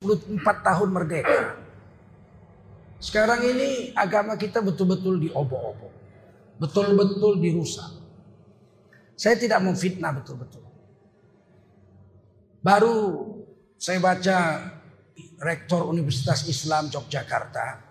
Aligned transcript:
24 0.00 0.64
tahun 0.64 0.88
merdeka. 0.96 1.60
Sekarang 2.96 3.44
ini 3.44 3.92
agama 3.92 4.32
kita 4.32 4.64
betul-betul 4.64 5.20
diobok-obok. 5.20 5.92
Betul-betul 6.56 7.36
dirusak. 7.36 8.00
Saya 9.12 9.36
tidak 9.36 9.60
mau 9.60 9.76
fitnah 9.76 10.16
betul-betul. 10.16 10.64
Baru 12.64 12.96
saya 13.76 14.00
baca 14.00 14.36
Rektor 15.36 15.84
Universitas 15.92 16.48
Islam 16.48 16.88
Yogyakarta, 16.88 17.84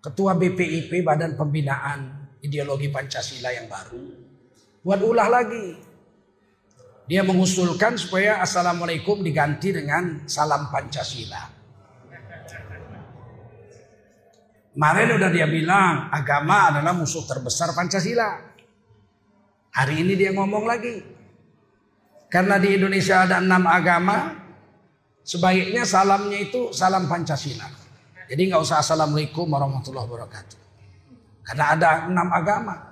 Ketua 0.00 0.32
BPIP 0.40 1.04
Badan 1.04 1.36
Pembinaan 1.36 2.32
Ideologi 2.40 2.88
Pancasila 2.88 3.52
yang 3.52 3.68
baru, 3.68 4.00
buat 4.80 5.04
ulah 5.04 5.28
lagi. 5.28 5.91
Dia 7.10 7.26
mengusulkan 7.26 7.98
supaya 7.98 8.38
Assalamualaikum 8.38 9.26
diganti 9.26 9.74
dengan 9.74 10.22
Salam 10.30 10.70
Pancasila. 10.70 11.50
Kemarin 14.72 15.08
udah 15.18 15.30
dia 15.34 15.44
bilang 15.50 16.08
agama 16.08 16.72
adalah 16.72 16.94
musuh 16.94 17.26
terbesar 17.26 17.74
Pancasila. 17.74 18.54
Hari 19.72 19.94
ini 20.00 20.14
dia 20.14 20.30
ngomong 20.30 20.64
lagi. 20.64 21.02
Karena 22.30 22.56
di 22.56 22.80
Indonesia 22.80 23.28
ada 23.28 23.44
enam 23.44 23.68
agama, 23.68 24.32
sebaiknya 25.20 25.84
salamnya 25.84 26.40
itu 26.40 26.72
salam 26.72 27.04
Pancasila. 27.04 27.68
Jadi 28.30 28.48
nggak 28.48 28.62
usah 28.62 28.80
Assalamualaikum 28.80 29.44
warahmatullahi 29.44 30.06
wabarakatuh. 30.08 30.58
Karena 31.44 31.64
ada 31.76 31.90
enam 32.08 32.28
agama. 32.32 32.91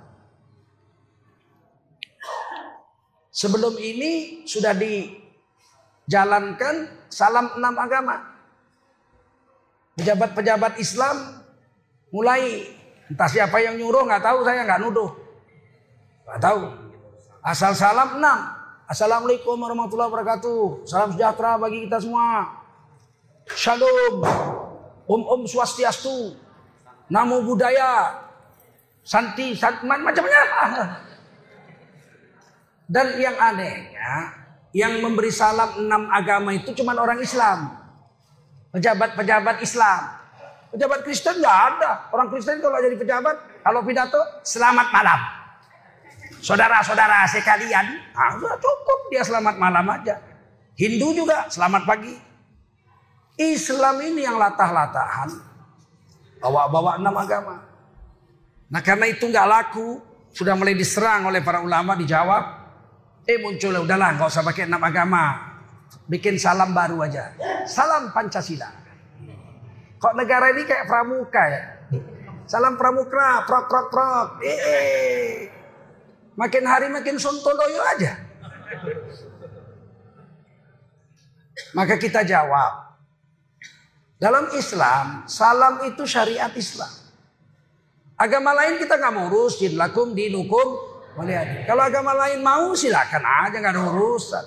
Sebelum 3.41 3.73
ini 3.81 4.45
sudah 4.45 4.77
dijalankan 4.77 5.09
salam 7.09 7.49
enam 7.57 7.73
agama. 7.73 8.21
Pejabat-pejabat 9.97 10.77
Islam 10.77 11.41
mulai 12.13 12.69
entah 13.09 13.25
siapa 13.25 13.57
yang 13.65 13.81
nyuruh 13.81 14.05
nggak 14.05 14.21
tahu 14.21 14.45
saya 14.45 14.61
nggak 14.61 14.85
nuduh. 14.85 15.09
Nggak 16.29 16.37
tahu. 16.37 16.69
Asal 17.41 17.73
salam 17.73 18.21
enam. 18.21 18.61
Assalamualaikum 18.85 19.57
warahmatullahi 19.57 20.13
wabarakatuh. 20.13 20.85
Salam 20.85 21.17
sejahtera 21.17 21.57
bagi 21.57 21.89
kita 21.89 21.97
semua. 21.97 22.45
Shalom. 23.57 24.21
Om 25.09 25.21
Om 25.25 25.49
Swastiastu. 25.49 26.37
Namo 27.09 27.41
Buddhaya. 27.41 28.21
Santi, 29.01 29.57
santi 29.57 29.89
macamnya. 29.89 30.45
Dan 32.91 33.15
yang 33.23 33.39
anehnya, 33.39 34.35
yang 34.75 34.99
memberi 34.99 35.31
salam 35.31 35.79
enam 35.79 36.11
agama 36.11 36.51
itu 36.51 36.75
cuma 36.75 36.91
orang 36.99 37.23
Islam. 37.23 37.71
Pejabat-pejabat 38.75 39.63
Islam. 39.63 40.19
Pejabat 40.75 40.99
Kristen 41.07 41.39
nggak 41.39 41.59
ada. 41.71 42.11
Orang 42.11 42.27
Kristen 42.27 42.59
kalau 42.59 42.79
jadi 42.83 42.99
pejabat, 42.99 43.63
kalau 43.63 43.79
pidato, 43.87 44.19
selamat 44.43 44.91
malam. 44.91 45.19
Saudara-saudara 46.43 47.27
sekalian, 47.31 48.11
ah, 48.11 48.35
sudah 48.35 48.59
cukup 48.59 48.99
dia 49.07 49.23
selamat 49.23 49.55
malam 49.55 49.87
aja. 49.87 50.19
Hindu 50.75 51.15
juga 51.15 51.47
selamat 51.47 51.87
pagi. 51.87 52.15
Islam 53.39 54.03
ini 54.03 54.27
yang 54.27 54.35
latah-latahan. 54.35 55.31
Bawa-bawa 56.43 56.99
enam 56.99 57.15
agama. 57.15 57.55
Nah 58.67 58.81
karena 58.83 59.07
itu 59.07 59.27
nggak 59.27 59.47
laku, 59.47 60.01
sudah 60.35 60.55
mulai 60.59 60.75
diserang 60.75 61.27
oleh 61.27 61.39
para 61.39 61.63
ulama 61.63 61.95
dijawab. 61.95 62.60
Eh 63.29 63.37
muncul 63.37 63.85
udahlah 63.85 64.17
nggak 64.17 64.29
usah 64.29 64.41
pakai 64.41 64.65
enam 64.65 64.81
agama. 64.81 65.53
Bikin 66.09 66.41
salam 66.41 66.73
baru 66.73 67.05
aja. 67.05 67.37
Salam 67.69 68.09
Pancasila. 68.09 68.67
Kok 70.01 70.17
negara 70.17 70.49
ini 70.49 70.65
kayak 70.65 70.89
pramuka 70.89 71.43
ya? 71.45 71.63
Salam 72.49 72.75
pramuka, 72.75 73.45
prok 73.45 73.69
prok 73.69 73.87
prok. 73.93 74.27
Eh, 74.41 74.59
eh. 74.59 75.31
Makin 76.35 76.63
hari 76.65 76.89
makin 76.89 77.21
sontoloyo 77.21 77.79
aja. 77.85 78.17
Maka 81.77 81.95
kita 82.01 82.25
jawab. 82.25 82.97
Dalam 84.17 84.49
Islam, 84.57 85.29
salam 85.29 85.85
itu 85.85 86.03
syariat 86.05 86.51
Islam. 86.57 86.89
Agama 88.17 88.53
lain 88.53 88.77
kita 88.77 88.97
nggak 88.97 89.13
mau 89.13 89.29
urus, 89.29 89.61
lakum 89.73 90.13
dinukum 90.13 90.90
boleh 91.15 91.65
Kalau 91.67 91.83
agama 91.83 92.11
lain 92.15 92.39
mau 92.39 92.71
silakan 92.71 93.23
aja 93.23 93.55
nggak 93.59 93.73
ada 93.75 93.83
urusan. 93.91 94.45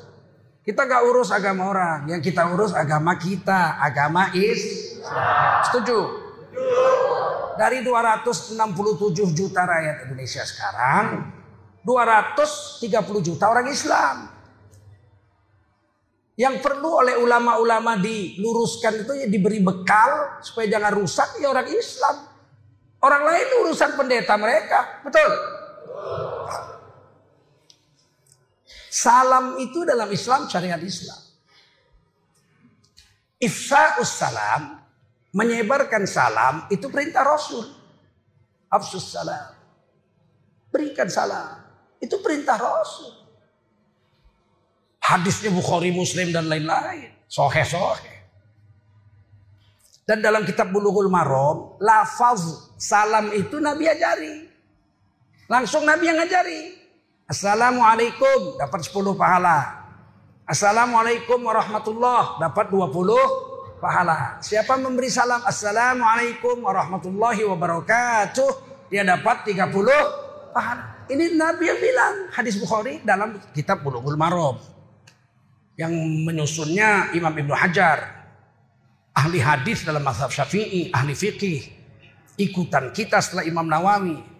Kita 0.64 0.88
nggak 0.88 1.02
urus 1.12 1.28
agama 1.28 1.68
orang, 1.68 2.08
yang 2.08 2.24
kita 2.24 2.48
urus 2.48 2.72
agama 2.72 3.20
kita, 3.20 3.76
agama 3.76 4.32
Islam. 4.32 5.60
Setuju? 5.68 6.24
Dari 7.60 7.84
267 7.84 8.56
juta 9.36 9.60
rakyat 9.60 10.08
Indonesia 10.08 10.40
sekarang, 10.40 11.28
230 11.84 13.20
juta 13.20 13.44
orang 13.52 13.68
Islam. 13.68 14.16
Yang 16.34 16.64
perlu 16.64 17.04
oleh 17.04 17.20
ulama-ulama 17.20 18.00
diluruskan 18.00 19.04
itu 19.04 19.12
ya 19.20 19.28
diberi 19.28 19.60
bekal 19.60 20.40
supaya 20.40 20.66
jangan 20.66 20.96
rusak 20.96 21.44
ya 21.44 21.52
orang 21.52 21.68
Islam. 21.68 22.24
Orang 23.04 23.22
lain 23.28 23.46
urusan 23.62 24.00
pendeta 24.00 24.34
mereka, 24.40 25.04
betul? 25.04 25.53
Salam 28.94 29.58
itu 29.58 29.82
dalam 29.82 30.06
Islam 30.08 30.46
syariat 30.46 30.78
Islam. 30.78 31.18
Ifsa'us 33.42 34.08
salam, 34.08 34.80
menyebarkan 35.34 36.06
salam 36.06 36.64
itu 36.70 36.86
perintah 36.88 37.26
Rasul. 37.26 37.66
Afsus 38.70 39.12
salam. 39.12 39.52
Berikan 40.70 41.10
salam. 41.10 41.58
Itu 41.98 42.22
perintah 42.22 42.56
Rasul. 42.56 43.12
Hadisnya 45.04 45.52
Bukhari, 45.52 45.92
Muslim 45.92 46.32
dan 46.32 46.48
lain-lain. 46.48 47.12
Sohe-sohe. 47.28 48.14
Dan 50.04 50.20
dalam 50.24 50.48
kitab 50.48 50.72
Bulughul 50.72 51.12
Maram, 51.12 51.76
lafaz 51.80 52.72
salam 52.80 53.32
itu 53.36 53.60
Nabi 53.60 53.84
ajari. 53.88 54.53
Langsung 55.44 55.84
Nabi 55.84 56.08
yang 56.08 56.16
ngajari. 56.16 56.72
Assalamualaikum 57.28 58.56
dapat 58.56 58.80
10 58.84 59.12
pahala. 59.12 59.84
Assalamualaikum 60.44 61.40
warahmatullah 61.40 62.40
dapat 62.40 62.72
20 62.72 63.80
pahala. 63.80 64.40
Siapa 64.40 64.76
memberi 64.80 65.12
salam 65.12 65.40
Assalamualaikum 65.44 66.64
warahmatullahi 66.64 67.44
wabarakatuh 67.48 68.50
dia 68.88 69.04
dapat 69.04 69.44
30 69.52 69.68
pahala. 70.52 71.04
Ini 71.12 71.36
Nabi 71.36 71.64
yang 71.68 71.80
bilang 71.80 72.14
hadis 72.32 72.56
Bukhari 72.56 73.04
dalam 73.04 73.36
kitab 73.52 73.84
Bulughul 73.84 74.16
Maram. 74.16 74.56
Yang 75.76 75.92
menyusunnya 76.24 77.12
Imam 77.12 77.32
Ibnu 77.36 77.52
Hajar. 77.52 78.24
Ahli 79.12 79.44
hadis 79.44 79.84
dalam 79.84 80.00
mazhab 80.00 80.32
Syafi'i, 80.32 80.88
ahli 80.88 81.12
fikih. 81.12 81.68
Ikutan 82.40 82.96
kita 82.96 83.20
setelah 83.20 83.44
Imam 83.44 83.68
Nawawi. 83.68 84.33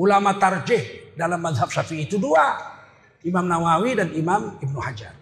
Ulama 0.00 0.32
tarjih 0.40 1.12
dalam 1.12 1.44
mazhab 1.44 1.68
Syafi'i 1.68 2.08
itu 2.08 2.16
dua. 2.16 2.56
Imam 3.20 3.44
Nawawi 3.44 4.00
dan 4.00 4.08
Imam 4.16 4.56
Ibnu 4.56 4.80
Hajar. 4.80 5.12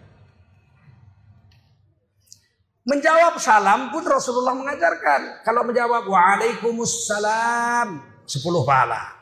Menjawab 2.87 3.35
salam 3.43 3.91
pun 3.91 4.07
Rasulullah 4.07 4.55
mengajarkan. 4.55 5.43
Kalau 5.43 5.67
menjawab 5.67 6.07
waalaikumsalam. 6.07 7.99
Sepuluh 8.23 8.63
pahala. 8.63 9.19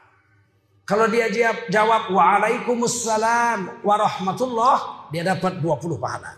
Kalau 0.85 1.09
dia 1.09 1.25
jawab 1.67 2.13
waalaikumsalam 2.13 3.83
warahmatullah, 3.83 5.09
dia 5.11 5.25
dapat 5.25 5.59
20 5.59 5.99
pahala. 5.99 6.37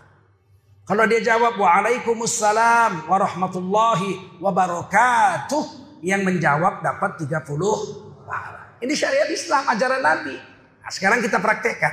Kalau 0.88 1.04
dia 1.06 1.22
jawab 1.22 1.54
waalaikumsalam 1.54 3.06
warahmatullahi 3.06 4.42
wabarakatuh, 4.42 5.62
yang 6.02 6.26
menjawab 6.26 6.82
dapat 6.82 7.20
30 7.20 8.26
pahala. 8.26 8.59
Ini 8.80 8.94
syariat 8.96 9.28
Islam, 9.28 9.68
ajaran 9.68 10.00
Nabi. 10.00 10.36
Nah, 10.80 10.90
sekarang 10.90 11.20
kita 11.20 11.36
praktekkan. 11.36 11.92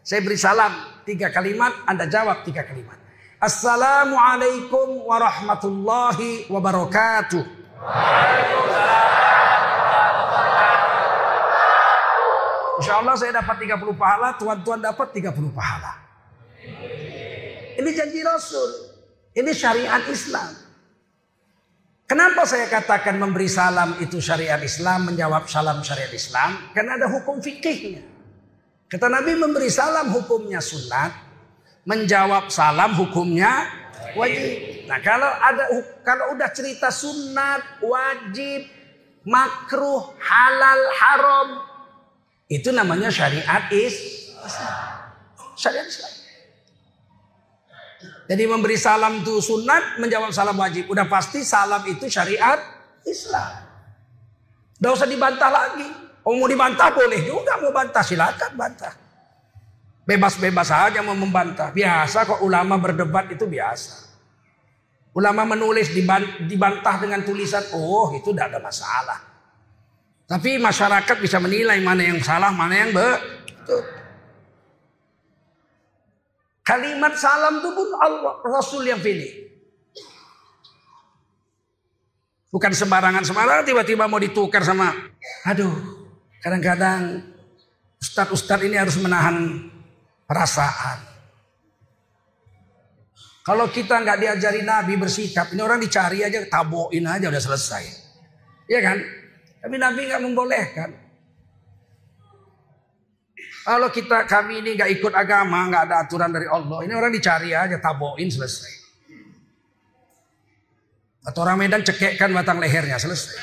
Saya 0.00 0.24
beri 0.24 0.40
salam 0.40 0.72
tiga 1.04 1.28
kalimat, 1.28 1.76
Anda 1.84 2.08
jawab 2.08 2.40
tiga 2.42 2.64
kalimat. 2.64 2.96
Assalamualaikum 3.36 5.04
warahmatullahi 5.04 6.48
wabarakatuh. 6.48 7.44
Insya 12.80 12.98
Allah 12.98 13.14
saya 13.14 13.32
dapat 13.36 13.56
30 13.62 13.92
pahala, 13.94 14.28
tuan-tuan 14.40 14.80
dapat 14.80 15.12
30 15.12 15.52
pahala. 15.52 15.92
Ini 17.76 17.90
janji 17.92 18.24
Rasul. 18.24 18.70
Ini 19.36 19.52
syariat 19.52 20.00
Islam. 20.08 20.71
Kenapa 22.12 22.44
saya 22.44 22.68
katakan 22.68 23.16
memberi 23.16 23.48
salam 23.48 23.96
itu 23.96 24.20
syariat 24.20 24.60
Islam, 24.60 25.08
menjawab 25.08 25.48
salam 25.48 25.80
syariat 25.80 26.12
Islam? 26.12 26.68
Karena 26.76 27.00
ada 27.00 27.08
hukum 27.08 27.40
fikihnya. 27.40 28.04
Kata 28.84 29.08
Nabi 29.08 29.32
memberi 29.32 29.72
salam 29.72 30.12
hukumnya 30.12 30.60
sunat, 30.60 31.08
menjawab 31.88 32.52
salam 32.52 32.92
hukumnya 33.00 33.64
Wajib. 34.12 34.84
Nah 34.92 35.00
kalau 35.00 35.24
ada 35.24 35.64
kalau 36.04 36.36
udah 36.36 36.52
cerita 36.52 36.92
sunat, 36.92 37.80
wajib, 37.80 38.68
makruh, 39.24 40.12
halal, 40.20 40.80
haram, 41.00 41.48
itu 42.52 42.68
namanya 42.76 43.08
syariat 43.08 43.72
is 43.72 44.28
syariat 45.56 45.88
Islam. 45.88 46.11
Jadi 48.32 48.48
memberi 48.48 48.80
salam 48.80 49.20
itu 49.20 49.44
sunat, 49.44 50.00
menjawab 50.00 50.32
salam 50.32 50.56
wajib. 50.56 50.88
Udah 50.88 51.04
pasti 51.04 51.44
salam 51.44 51.84
itu 51.84 52.08
syariat 52.08 52.56
Islam. 53.04 53.60
Udah 54.80 54.90
usah 54.96 55.04
dibantah 55.04 55.52
lagi. 55.52 55.84
Oh 56.24 56.40
mau 56.40 56.48
dibantah 56.48 56.96
boleh 56.96 57.28
juga, 57.28 57.60
mau 57.60 57.68
bantah 57.76 58.00
silakan 58.00 58.56
bantah. 58.56 58.96
Bebas-bebas 60.08 60.64
saja 60.64 61.04
mau 61.04 61.12
membantah. 61.12 61.76
Biasa 61.76 62.24
kok 62.24 62.40
ulama 62.40 62.80
berdebat 62.80 63.28
itu 63.28 63.44
biasa. 63.44 64.16
Ulama 65.12 65.44
menulis 65.52 65.92
dibantah 65.92 67.04
dengan 67.04 67.20
tulisan, 67.20 67.60
oh 67.76 68.16
itu 68.16 68.32
tidak 68.32 68.48
ada 68.48 68.64
masalah. 68.64 69.20
Tapi 70.24 70.56
masyarakat 70.56 71.16
bisa 71.20 71.36
menilai 71.36 71.76
mana 71.84 72.00
yang 72.00 72.16
salah, 72.24 72.48
mana 72.48 72.80
yang 72.80 72.96
betul. 72.96 74.01
Kalimat 76.62 77.18
salam 77.18 77.58
itu 77.58 77.70
pun 77.74 77.88
Allah, 77.98 78.38
Rasul 78.46 78.86
yang 78.86 79.02
pilih. 79.02 79.50
Bukan 82.54 82.70
sembarangan 82.70 83.26
sembarangan 83.26 83.64
tiba-tiba 83.66 84.06
mau 84.06 84.20
ditukar 84.20 84.62
sama, 84.62 84.92
aduh, 85.48 85.72
kadang-kadang 86.38 87.32
ustadz-ustadz 87.98 88.68
ini 88.68 88.76
harus 88.76 89.00
menahan 89.00 89.66
perasaan. 90.28 91.12
Kalau 93.42 93.66
kita 93.74 93.98
nggak 93.98 94.18
diajari 94.22 94.62
Nabi 94.62 94.94
bersikap, 94.94 95.50
ini 95.50 95.66
orang 95.66 95.82
dicari 95.82 96.22
aja, 96.22 96.46
taboin 96.46 97.02
aja 97.10 97.26
udah 97.26 97.42
selesai. 97.42 97.84
Iya 98.70 98.80
kan? 98.86 98.98
Tapi 99.66 99.76
Nabi 99.82 100.00
nggak 100.06 100.22
membolehkan. 100.22 100.90
Kalau 103.62 103.88
kita 103.94 104.26
kami 104.26 104.58
ini 104.58 104.74
nggak 104.74 104.90
ikut 104.98 105.14
agama, 105.14 105.70
nggak 105.70 105.82
ada 105.86 105.96
aturan 106.02 106.34
dari 106.34 106.50
Allah, 106.50 106.82
ini 106.82 106.92
orang 106.98 107.14
dicari 107.14 107.54
aja, 107.54 107.78
taboin 107.78 108.26
selesai. 108.26 108.82
Atau 111.22 111.46
orang 111.46 111.62
Medan 111.62 111.86
cekekkan 111.86 112.34
batang 112.34 112.58
lehernya 112.58 112.98
selesai. 112.98 113.38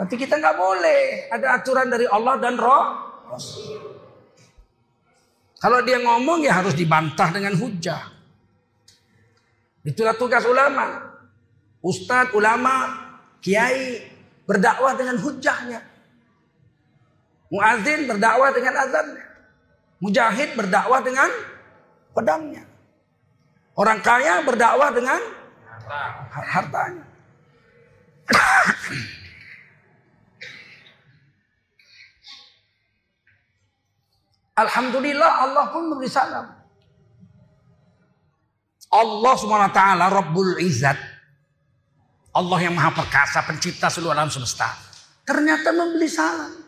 Tapi 0.00 0.14
kita 0.16 0.40
nggak 0.40 0.56
boleh, 0.56 1.28
ada 1.28 1.60
aturan 1.60 1.92
dari 1.92 2.08
Allah 2.08 2.40
dan 2.40 2.56
Roh. 2.56 2.84
Kalau 5.60 5.80
dia 5.84 6.00
ngomong 6.00 6.44
ya 6.44 6.56
harus 6.60 6.72
dibantah 6.72 7.28
dengan 7.32 7.52
hujah. 7.56 8.12
Itulah 9.84 10.16
tugas 10.16 10.44
ulama. 10.48 11.16
Ustadz, 11.84 12.32
ulama, 12.32 12.92
kiai 13.44 14.02
berdakwah 14.48 14.96
dengan 14.96 15.20
hujahnya. 15.20 15.95
Muazin 17.46 18.10
berdakwah 18.10 18.50
dengan 18.50 18.74
azannya. 18.74 19.22
Mujahid 20.02 20.58
berdakwah 20.58 21.00
dengan 21.00 21.30
pedangnya. 22.12 22.66
Orang 23.76 24.02
kaya 24.02 24.42
berdakwah 24.42 24.90
dengan 24.90 25.20
hartanya. 26.32 27.04
Alhamdulillah 34.56 35.32
Allah 35.44 35.68
pun 35.68 35.92
memberi 35.92 36.08
salam. 36.08 36.48
Allah 38.88 39.34
SWT 39.36 39.80
Rabbul 40.08 40.56
Izzat. 40.64 40.96
Allah 42.36 42.58
yang 42.60 42.72
maha 42.76 42.92
perkasa 42.92 43.44
pencipta 43.44 43.92
seluruh 43.92 44.16
alam 44.16 44.32
semesta. 44.32 44.72
Ternyata 45.28 45.72
memberi 45.76 46.08
salam. 46.08 46.65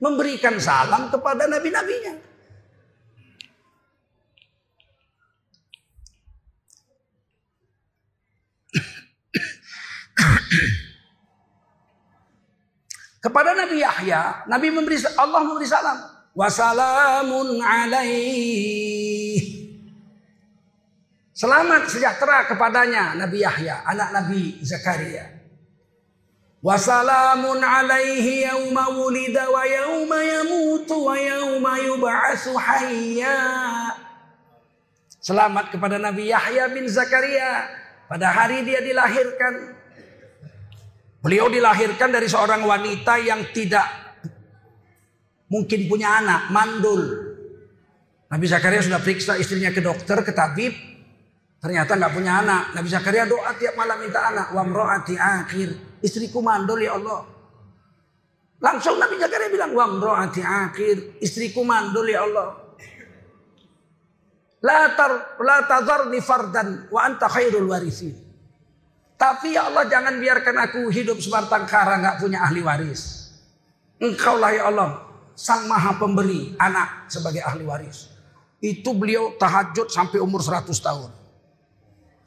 Memberikan 0.00 0.56
salam 0.56 1.12
kepada 1.12 1.44
nabi-nabinya. 1.44 2.30
kepada 13.20 13.52
Nabi 13.52 13.84
Yahya, 13.84 14.48
Nabi 14.48 14.68
memberi 14.72 14.96
Allah 15.20 15.44
memberi 15.44 15.68
salam 15.68 16.00
wasalamun 16.32 17.60
alaih. 17.60 19.38
Selamat 21.36 21.88
sejahtera 21.88 22.44
kepadanya 22.48 23.16
Nabi 23.16 23.40
Yahya, 23.40 23.80
anak 23.88 24.12
Nabi 24.12 24.60
Zakaria. 24.60 25.39
Wasalamun 26.60 27.64
alaihi 27.64 28.44
yauma 28.44 28.92
wulida 28.92 29.48
wa 29.48 29.64
yauma 29.64 30.20
yamutu 30.20 31.08
wa 31.08 31.16
yauma 31.16 31.80
yub'atsu 31.80 32.52
hayya. 32.52 33.40
Selamat 35.24 35.72
kepada 35.72 35.96
Nabi 35.96 36.28
Yahya 36.28 36.68
bin 36.68 36.84
Zakaria 36.84 37.64
pada 38.12 38.28
hari 38.28 38.60
dia 38.68 38.84
dilahirkan. 38.84 39.72
Beliau 41.24 41.48
dilahirkan 41.48 42.12
dari 42.12 42.28
seorang 42.28 42.60
wanita 42.60 43.16
yang 43.24 43.40
tidak 43.56 43.88
mungkin 45.48 45.88
punya 45.88 46.20
anak, 46.20 46.52
mandul. 46.52 47.00
Nabi 48.28 48.44
Zakaria 48.44 48.84
sudah 48.84 49.00
periksa 49.00 49.40
istrinya 49.40 49.72
ke 49.72 49.80
dokter, 49.80 50.20
ke 50.20 50.32
tabib. 50.36 50.89
Ternyata 51.60 51.92
nggak 52.00 52.12
punya 52.16 52.40
anak. 52.40 52.62
Nabi 52.72 52.88
Zakaria 52.88 53.28
doa 53.28 53.52
tiap 53.60 53.76
malam 53.76 54.00
minta 54.00 54.32
anak. 54.32 54.56
Wa 54.56 54.64
mro'ati 54.64 55.14
akhir. 55.20 56.00
Istriku 56.00 56.40
mandul 56.40 56.80
ya 56.80 56.96
Allah. 56.96 57.20
Langsung 58.60 58.96
Nabi 58.96 59.20
Zakaria 59.20 59.52
bilang, 59.52 59.76
wa 59.76 59.84
mro'ati 59.84 60.40
akhir. 60.40 61.20
Istriku 61.20 61.60
mandul 61.60 62.08
ya 62.08 62.24
Allah. 62.24 62.72
La 64.60 64.92
tar 64.92 65.40
la 65.40 65.64
tazarni 65.64 66.20
fardan 66.20 66.88
wa 66.92 67.00
anta 67.04 67.28
khairul 67.28 67.68
warisin. 67.68 68.12
Tapi 69.20 69.52
ya 69.56 69.68
Allah 69.68 69.84
jangan 69.84 70.16
biarkan 70.16 70.56
aku 70.64 70.88
hidup 70.88 71.20
sebatang 71.20 71.68
kara 71.68 72.00
nggak 72.00 72.24
punya 72.24 72.40
ahli 72.40 72.64
waris. 72.64 73.32
Engkau 74.00 74.40
lah 74.40 74.52
ya 74.52 74.72
Allah 74.72 75.00
sang 75.36 75.68
maha 75.68 75.96
pemberi 76.00 76.56
anak 76.56 77.08
sebagai 77.12 77.44
ahli 77.44 77.64
waris. 77.68 78.08
Itu 78.60 78.96
beliau 78.96 79.36
tahajud 79.36 79.92
sampai 79.92 80.20
umur 80.20 80.40
100 80.40 80.72
tahun. 80.72 81.19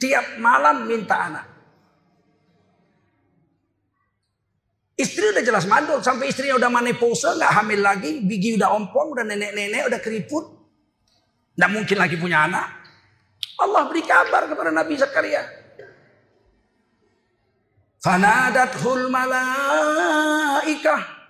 Tiap 0.04 0.36
malam 0.44 0.84
minta 0.84 1.16
anak. 1.16 1.48
Istri 5.00 5.31
udah 5.31 5.44
jelas 5.48 5.64
mandul 5.64 6.04
sampai 6.04 6.28
istrinya 6.28 6.60
udah 6.60 6.68
menopause 6.68 7.40
nggak 7.40 7.56
hamil 7.56 7.80
lagi, 7.80 8.19
gigi 8.28 8.60
udah 8.60 8.76
ompong, 8.76 9.16
udah 9.16 9.24
nenek-nenek, 9.24 9.88
udah 9.88 10.04
keriput. 10.04 10.44
Nggak 11.56 11.72
mungkin 11.72 11.95
lagi 11.95 12.19
punya 12.19 12.52
anak. 12.52 12.68
Allah 13.64 13.88
beri 13.88 14.04
kabar 14.04 14.52
kepada 14.52 14.76
Nabi 14.76 15.00
Zakaria. 15.00 15.48
Fanadathul 18.04 19.07
malaikah 19.07 21.24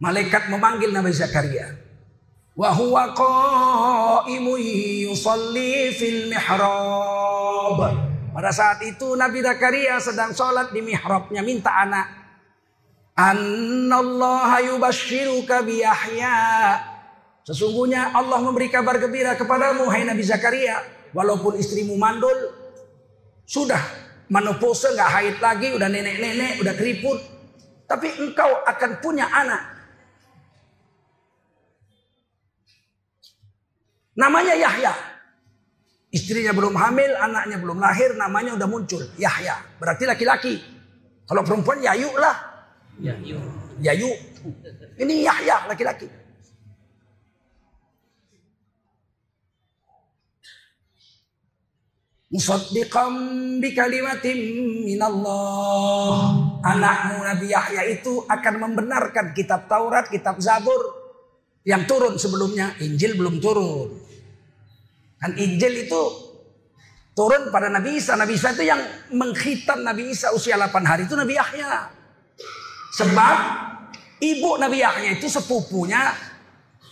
Malaikat 0.00 0.48
memanggil 0.48 0.96
Nabi 0.96 1.12
Zakaria. 1.12 1.89
Huwa 2.58 3.14
qaimun 3.14 4.58
yusalli 5.06 5.94
fil 5.94 6.26
mihrab. 6.26 7.78
Pada 8.30 8.50
saat 8.50 8.82
itu 8.82 9.14
Nabi 9.14 9.42
Zakaria 9.42 9.98
sedang 10.02 10.34
sholat 10.34 10.74
di 10.74 10.82
mihrabnya 10.82 11.42
minta 11.46 11.70
anak. 11.70 12.06
Annallaha 13.14 14.62
yubashshiruka 14.66 15.62
bi 15.62 15.82
Yahya. 15.82 16.38
Sesungguhnya 17.46 18.14
Allah 18.14 18.38
memberi 18.38 18.70
kabar 18.70 18.98
gembira 18.98 19.34
kepadamu 19.34 19.86
hai 19.90 20.06
Nabi 20.06 20.22
Zakaria. 20.26 20.78
Walaupun 21.10 21.58
istrimu 21.58 21.98
mandul. 21.98 22.54
Sudah 23.46 23.82
menopause 24.30 24.90
nggak 24.94 25.10
haid 25.10 25.36
lagi. 25.42 25.74
Udah 25.74 25.90
nenek-nenek, 25.90 26.62
udah 26.62 26.74
keriput. 26.78 27.18
Tapi 27.90 28.14
engkau 28.22 28.62
akan 28.62 28.90
punya 29.02 29.26
anak. 29.26 29.79
Namanya 34.20 34.52
Yahya. 34.52 34.92
Istrinya 36.12 36.52
belum 36.52 36.76
hamil, 36.76 37.08
anaknya 37.16 37.56
belum 37.56 37.80
lahir, 37.80 38.12
namanya 38.20 38.52
udah 38.60 38.68
muncul. 38.68 39.00
Yahya. 39.16 39.56
Berarti 39.80 40.04
laki-laki. 40.04 40.60
Kalau 41.24 41.40
perempuan 41.40 41.80
Yayu 41.80 42.12
lah. 42.20 42.36
Yayu. 43.00 43.40
Yayu. 43.80 44.10
Ini 45.00 45.14
Yahya 45.24 45.70
laki-laki. 45.72 46.04
Musaddiqam 52.30 53.14
bi 53.58 53.72
kalimatin 53.74 54.38
minallah. 54.86 56.34
Anakmu 56.62 57.26
Nabi 57.26 57.46
Yahya 57.50 57.86
itu 57.88 58.26
akan 58.26 58.54
membenarkan 58.68 59.32
kitab 59.34 59.66
Taurat, 59.66 60.10
kitab 60.10 60.42
Zabur 60.42 60.82
yang 61.62 61.86
turun 61.86 62.18
sebelumnya. 62.18 62.74
Injil 62.82 63.14
belum 63.14 63.38
turun. 63.38 64.09
Kan 65.20 65.36
Injil 65.36 65.84
itu 65.84 66.02
turun 67.12 67.52
pada 67.52 67.68
Nabi 67.68 68.00
Isa. 68.00 68.16
Nabi 68.16 68.40
Isa 68.40 68.56
itu 68.56 68.64
yang 68.64 68.80
menghitam 69.12 69.84
Nabi 69.84 70.16
Isa 70.16 70.32
usia 70.32 70.56
8 70.56 70.72
hari 70.80 71.04
itu 71.04 71.12
Nabi 71.12 71.36
Yahya. 71.36 71.92
Sebab 72.96 73.36
ibu 74.24 74.56
Nabi 74.56 74.80
Yahya 74.80 75.20
itu 75.20 75.28
sepupunya 75.28 76.16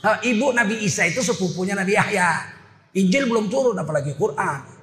eh, 0.05 0.19
ibu 0.29 0.53
Nabi 0.53 0.85
Isa 0.85 1.09
itu 1.09 1.25
sepupunya 1.25 1.73
Nabi 1.73 1.97
Yahya. 1.97 2.61
Injil 3.01 3.25
belum 3.33 3.49
turun 3.49 3.77
apalagi 3.81 4.13
Quran. 4.13 4.77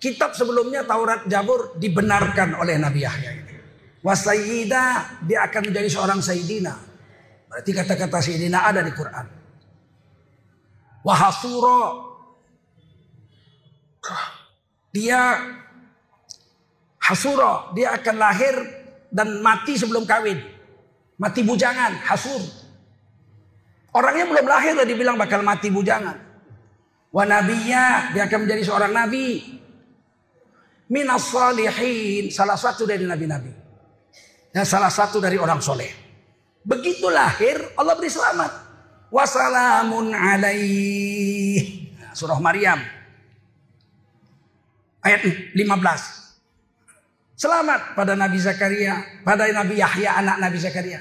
Kitab 0.00 0.32
sebelumnya 0.32 0.84
Taurat 0.84 1.28
Jabur 1.28 1.76
dibenarkan 1.76 2.56
oleh 2.60 2.76
Nabi 2.76 3.04
Yahya 3.04 3.30
ini. 3.36 3.54
Dia 5.28 5.38
akan 5.44 5.62
menjadi 5.68 5.88
seorang 5.92 6.20
sayyidina. 6.24 6.72
Berarti 7.48 7.70
kata-kata 7.76 8.16
sayyidina 8.24 8.64
ada 8.64 8.80
di 8.80 8.92
Quran. 8.96 9.26
Wahasuro 11.04 12.09
dia 14.90 15.38
hasuro 17.00 17.72
dia 17.76 17.94
akan 17.94 18.16
lahir 18.16 18.54
dan 19.10 19.42
mati 19.42 19.74
sebelum 19.76 20.06
kawin. 20.06 20.38
Mati 21.20 21.44
bujangan, 21.44 22.00
hasur. 22.00 22.40
Orangnya 23.92 24.24
belum 24.24 24.46
lahir 24.46 24.72
udah 24.72 24.88
dibilang 24.88 25.20
bakal 25.20 25.44
mati 25.44 25.68
bujangan. 25.68 26.16
Wa 27.10 27.26
nabiya 27.26 28.14
dia 28.14 28.24
akan 28.24 28.46
menjadi 28.46 28.62
seorang 28.64 28.94
nabi. 28.94 29.58
Minas 30.90 31.30
salihin, 31.30 32.34
salah 32.34 32.58
satu 32.58 32.82
dari 32.88 33.06
nabi-nabi. 33.06 33.52
Dan 34.50 34.66
salah 34.66 34.90
satu 34.90 35.22
dari 35.22 35.38
orang 35.38 35.62
soleh. 35.62 35.90
Begitu 36.66 37.06
lahir 37.06 37.62
Allah 37.78 37.94
beri 37.94 38.10
selamat. 38.10 38.50
Wassalamun 39.10 40.10
alaih. 40.14 41.58
Nah, 41.98 42.14
surah 42.14 42.38
Maryam. 42.42 42.78
Ayat 45.00 45.24
15. 45.56 45.56
Selamat 47.40 47.96
pada 47.96 48.12
Nabi 48.12 48.36
Zakaria, 48.36 49.00
pada 49.24 49.48
Nabi 49.48 49.80
Yahya 49.80 50.20
anak 50.20 50.36
Nabi 50.44 50.60
Zakaria. 50.60 51.00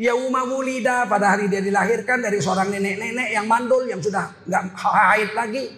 Yauma 0.00 0.48
wulida 0.48 1.04
pada 1.04 1.36
hari 1.36 1.52
dia 1.52 1.60
dilahirkan 1.60 2.24
dari 2.24 2.40
seorang 2.40 2.72
nenek-nenek 2.72 3.32
yang 3.32 3.44
mandul 3.44 3.84
yang 3.84 4.00
sudah 4.00 4.32
nggak 4.48 4.72
haid 4.72 5.30
lagi. 5.36 5.68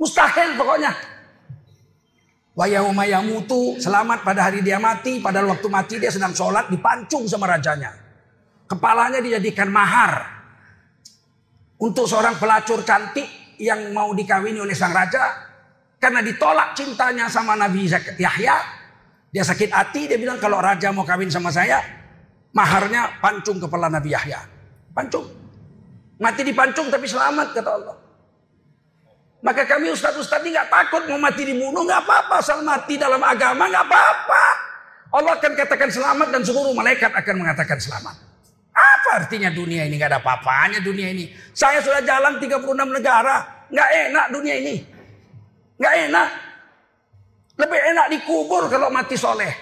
Mustahil 0.00 0.56
pokoknya. 0.56 0.92
Wa 2.56 2.64
yauma 2.72 3.04
yamutu, 3.04 3.76
selamat 3.76 4.24
pada 4.24 4.48
hari 4.48 4.64
dia 4.64 4.80
mati, 4.80 5.20
pada 5.20 5.44
waktu 5.44 5.68
mati 5.68 6.00
dia 6.00 6.08
sedang 6.08 6.32
sholat 6.32 6.72
dipancung 6.72 7.28
sama 7.28 7.44
rajanya. 7.44 7.92
Kepalanya 8.64 9.20
dijadikan 9.20 9.68
mahar 9.68 10.24
untuk 11.76 12.08
seorang 12.08 12.40
pelacur 12.40 12.80
cantik 12.80 13.28
yang 13.60 13.92
mau 13.92 14.16
dikawini 14.16 14.56
oleh 14.56 14.72
sang 14.72 14.96
raja 14.96 15.52
karena 16.04 16.20
ditolak 16.20 16.76
cintanya 16.76 17.32
sama 17.32 17.56
Nabi 17.56 17.88
Yahya. 18.20 18.56
Dia 19.32 19.40
sakit 19.40 19.72
hati, 19.72 20.04
dia 20.04 20.20
bilang 20.20 20.36
kalau 20.36 20.60
raja 20.60 20.92
mau 20.92 21.08
kawin 21.08 21.32
sama 21.32 21.48
saya, 21.48 21.80
maharnya 22.52 23.24
pancung 23.24 23.56
kepala 23.56 23.88
Nabi 23.88 24.12
Yahya. 24.12 24.44
Pancung. 24.92 25.24
Mati 26.20 26.44
dipancung 26.44 26.92
tapi 26.92 27.08
selamat 27.08 27.56
kata 27.56 27.70
Allah. 27.72 27.96
Maka 29.40 29.64
kami 29.64 29.96
ustaz-ustaz 29.96 30.44
ini 30.44 30.52
nggak 30.52 30.68
takut 30.68 31.02
mau 31.08 31.16
mati 31.16 31.42
dibunuh 31.48 31.84
nggak 31.88 32.04
apa-apa 32.04 32.36
asal 32.40 32.60
mati 32.60 33.00
dalam 33.00 33.20
agama 33.24 33.64
nggak 33.64 33.84
apa-apa. 33.88 34.44
Allah 35.08 35.32
akan 35.40 35.52
katakan 35.56 35.88
selamat 35.88 36.28
dan 36.30 36.42
seluruh 36.44 36.72
malaikat 36.76 37.12
akan 37.16 37.34
mengatakan 37.40 37.80
selamat. 37.80 38.16
Apa 38.76 39.24
artinya 39.24 39.48
dunia 39.50 39.88
ini 39.88 39.96
nggak 39.96 40.10
ada 40.12 40.20
apa-apanya 40.20 40.84
dunia 40.84 41.10
ini. 41.10 41.32
Saya 41.56 41.80
sudah 41.80 42.04
jalan 42.04 42.38
36 42.38 42.60
negara 42.92 43.66
nggak 43.72 43.88
enak 44.12 44.26
dunia 44.30 44.54
ini. 44.62 44.93
Nggak 45.78 45.94
enak. 46.10 46.28
Lebih 47.54 47.80
enak 47.94 48.06
dikubur 48.10 48.66
kalau 48.66 48.90
mati 48.90 49.14
soleh. 49.14 49.52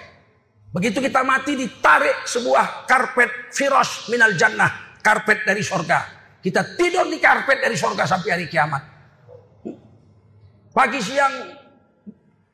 Begitu 0.73 0.97
kita 0.97 1.21
mati 1.21 1.53
ditarik 1.53 2.25
sebuah 2.25 2.89
karpet 2.89 3.53
firos 3.53 4.09
minal 4.09 4.33
jannah. 4.33 4.97
Karpet 4.97 5.45
dari 5.45 5.61
sorga. 5.61 6.01
Kita 6.41 6.75
tidur 6.75 7.05
di 7.07 7.21
karpet 7.21 7.61
dari 7.61 7.77
sorga 7.77 8.09
sampai 8.09 8.29
hari 8.33 8.45
kiamat. 8.49 8.83
Pagi 10.73 10.99
siang, 11.05 11.53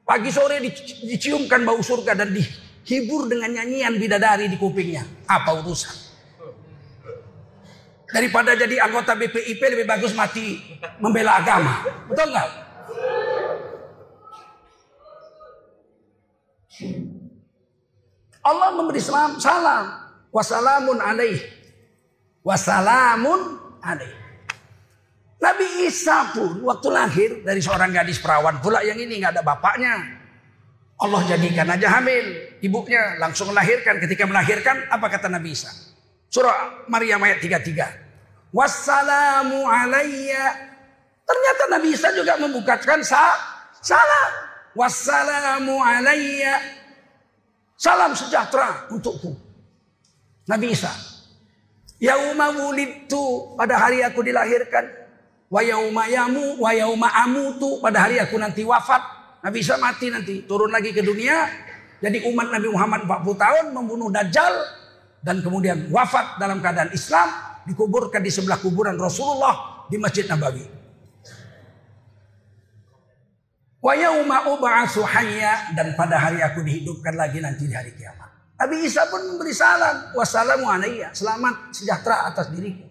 pagi 0.04 0.28
sore 0.28 0.60
diciumkan 1.08 1.64
bau 1.64 1.80
surga 1.80 2.20
dan 2.20 2.36
dihibur 2.36 3.32
dengan 3.32 3.56
nyanyian 3.56 3.96
bidadari 3.96 4.52
di 4.52 4.60
kupingnya. 4.60 5.08
Apa 5.24 5.56
urusan? 5.64 5.96
Daripada 8.10 8.58
jadi 8.60 8.82
anggota 8.84 9.16
BPIP 9.16 9.62
lebih 9.62 9.88
bagus 9.88 10.12
mati 10.18 10.60
membela 11.00 11.40
agama. 11.40 11.86
Betul 12.12 12.28
nggak? 12.34 12.69
Allah 18.44 18.70
memberi 18.76 19.02
salam, 19.04 19.36
salam. 19.42 19.86
Wassalamun 20.30 20.98
alaih. 21.02 21.40
Wassalamun 22.46 23.40
alaih. 23.84 24.14
Nabi 25.40 25.88
Isa 25.88 26.36
pun 26.36 26.60
waktu 26.68 26.88
lahir 26.92 27.30
dari 27.48 27.64
seorang 27.64 27.96
gadis 27.96 28.20
perawan 28.20 28.60
pula 28.60 28.84
yang 28.84 29.00
ini 29.00 29.24
nggak 29.24 29.40
ada 29.40 29.44
bapaknya. 29.44 30.20
Allah 31.00 31.22
jadikan 31.32 31.64
aja 31.72 31.88
hamil. 31.96 32.60
Ibunya 32.60 33.16
langsung 33.24 33.56
melahirkan. 33.56 34.04
Ketika 34.04 34.28
melahirkan 34.28 34.84
apa 34.92 35.08
kata 35.08 35.32
Nabi 35.32 35.56
Isa? 35.56 35.72
Surah 36.28 36.86
Maryam 36.92 37.24
ayat 37.24 37.40
33. 37.40 38.52
Wassalamu 38.52 39.64
alayya. 39.64 40.46
Ternyata 41.24 41.64
Nabi 41.72 41.88
Isa 41.96 42.12
juga 42.12 42.36
membukakan 42.36 43.00
sa 43.00 43.32
salam. 43.80 44.32
Wassalamu 44.76 45.80
alayya. 45.80 46.79
Salam 47.80 48.12
sejahtera 48.12 48.92
untukku. 48.92 49.40
Nabi 50.52 50.76
Isa. 50.76 50.92
Yauma 52.04 52.52
wulidtu 52.52 53.56
pada 53.56 53.76
hari 53.80 54.04
aku 54.04 54.24
dilahirkan 54.24 54.88
Wa 55.50 55.66
yauma 55.66 56.06
yamu 56.06 56.62
wa 56.62 56.72
yauma 56.72 57.10
amutu 57.26 57.82
pada 57.82 58.06
hari 58.06 58.22
aku 58.22 58.38
nanti 58.38 58.62
wafat. 58.62 59.02
Nabi 59.42 59.64
Isa 59.64 59.82
mati 59.82 60.12
nanti 60.14 60.46
turun 60.46 60.70
lagi 60.70 60.94
ke 60.94 61.02
dunia. 61.02 61.50
Jadi 62.04 62.28
umat 62.30 62.54
Nabi 62.54 62.68
Muhammad 62.70 63.02
40 63.08 63.44
tahun 63.44 63.66
membunuh 63.74 64.08
Dajjal 64.14 64.54
dan 65.24 65.42
kemudian 65.42 65.90
wafat 65.90 66.38
dalam 66.40 66.62
keadaan 66.62 66.94
Islam 66.94 67.28
dikuburkan 67.66 68.24
di 68.24 68.32
sebelah 68.32 68.62
kuburan 68.62 68.96
Rasulullah 68.96 69.88
di 69.90 69.98
Masjid 70.00 70.24
Nabawi. 70.30 70.79
Wa 73.80 73.96
yauma 73.96 74.44
ub'atsu 74.52 75.00
hayya 75.08 75.72
dan 75.72 75.96
pada 75.96 76.20
hari 76.20 76.44
aku 76.44 76.60
dihidupkan 76.68 77.16
lagi 77.16 77.40
nanti 77.40 77.64
di 77.64 77.72
hari 77.72 77.96
kiamat. 77.96 78.28
Nabi 78.60 78.84
Isa 78.84 79.08
pun 79.08 79.24
memberi 79.24 79.56
salam, 79.56 80.12
wassalamu 80.12 80.68
alayya, 80.68 81.16
selamat 81.16 81.72
sejahtera 81.72 82.28
atas 82.28 82.52
diriku. 82.52 82.84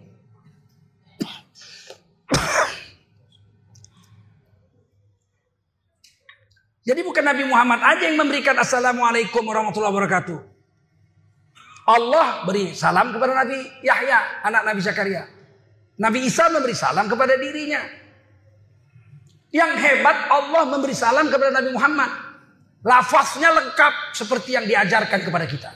Jadi 6.89 7.05
bukan 7.05 7.21
Nabi 7.21 7.45
Muhammad 7.45 7.85
aja 7.85 8.09
yang 8.09 8.17
memberikan 8.17 8.57
Assalamualaikum 8.57 9.45
warahmatullahi 9.45 9.93
wabarakatuh. 9.93 10.41
Allah 11.85 12.49
beri 12.49 12.73
salam 12.73 13.13
kepada 13.13 13.37
Nabi 13.37 13.61
Yahya, 13.85 14.41
anak 14.41 14.65
Nabi 14.65 14.81
Zakaria. 14.81 15.29
Nabi 16.01 16.25
Isa 16.25 16.49
memberi 16.49 16.73
salam 16.73 17.05
kepada 17.05 17.37
dirinya. 17.37 17.77
Yang 19.49 19.71
hebat 19.81 20.17
Allah 20.29 20.63
memberi 20.69 20.93
salam 20.93 21.27
kepada 21.27 21.49
Nabi 21.49 21.73
Muhammad. 21.73 22.11
Lafaznya 22.85 23.49
lengkap 23.51 24.15
seperti 24.15 24.55
yang 24.55 24.63
diajarkan 24.63 25.19
kepada 25.25 25.45
kita. 25.49 25.71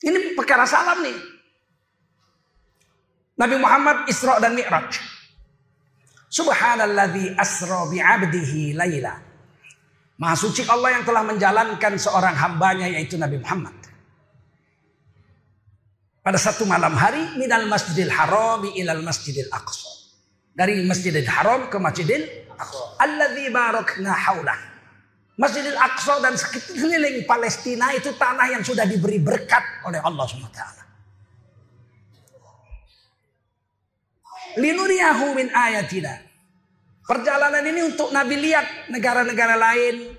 Ini 0.00 0.32
perkara 0.32 0.64
salam 0.64 1.04
nih. 1.04 1.18
Nabi 3.36 3.56
Muhammad 3.60 4.08
Isra 4.08 4.40
dan 4.40 4.56
Mi'raj. 4.56 4.96
Subhanalladzi 6.30 7.36
asra 7.36 7.84
bi'abdihi 7.90 8.72
laila. 8.78 9.18
Maha 10.20 10.36
suci 10.36 10.68
Allah 10.68 11.00
yang 11.00 11.04
telah 11.08 11.24
menjalankan 11.24 11.96
seorang 11.96 12.36
hambanya 12.36 12.86
yaitu 12.88 13.16
Nabi 13.16 13.40
Muhammad. 13.40 13.72
Pada 16.20 16.36
satu 16.36 16.68
malam 16.68 16.92
hari 16.92 17.40
minal 17.40 17.64
masjidil 17.64 18.12
haram 18.12 18.60
ilal 18.76 19.00
masjidil 19.00 19.48
aqsa. 19.48 19.99
Dari 20.60 20.84
masjidil 20.84 21.24
haram 21.24 21.72
ke 21.72 21.80
masjidil 21.80 22.20
aqsa. 22.60 22.84
Alladzi 23.00 23.48
barakna 23.48 24.12
haulah. 24.12 24.60
Masjidil 25.40 25.72
Aqsa 25.72 26.20
dan 26.20 26.36
sekeliling 26.36 27.24
Palestina 27.24 27.96
itu 27.96 28.12
tanah 28.12 28.52
yang 28.52 28.60
sudah 28.60 28.84
diberi 28.84 29.16
berkat 29.16 29.64
oleh 29.88 29.96
Allah 30.04 30.28
SWT. 30.28 30.80
linuriyahu 34.58 35.26
min 35.36 35.46
ayatina. 35.54 36.18
Perjalanan 37.06 37.62
ini 37.66 37.80
untuk 37.86 38.14
Nabi 38.14 38.38
lihat 38.38 38.90
negara-negara 38.90 39.58
lain, 39.58 40.14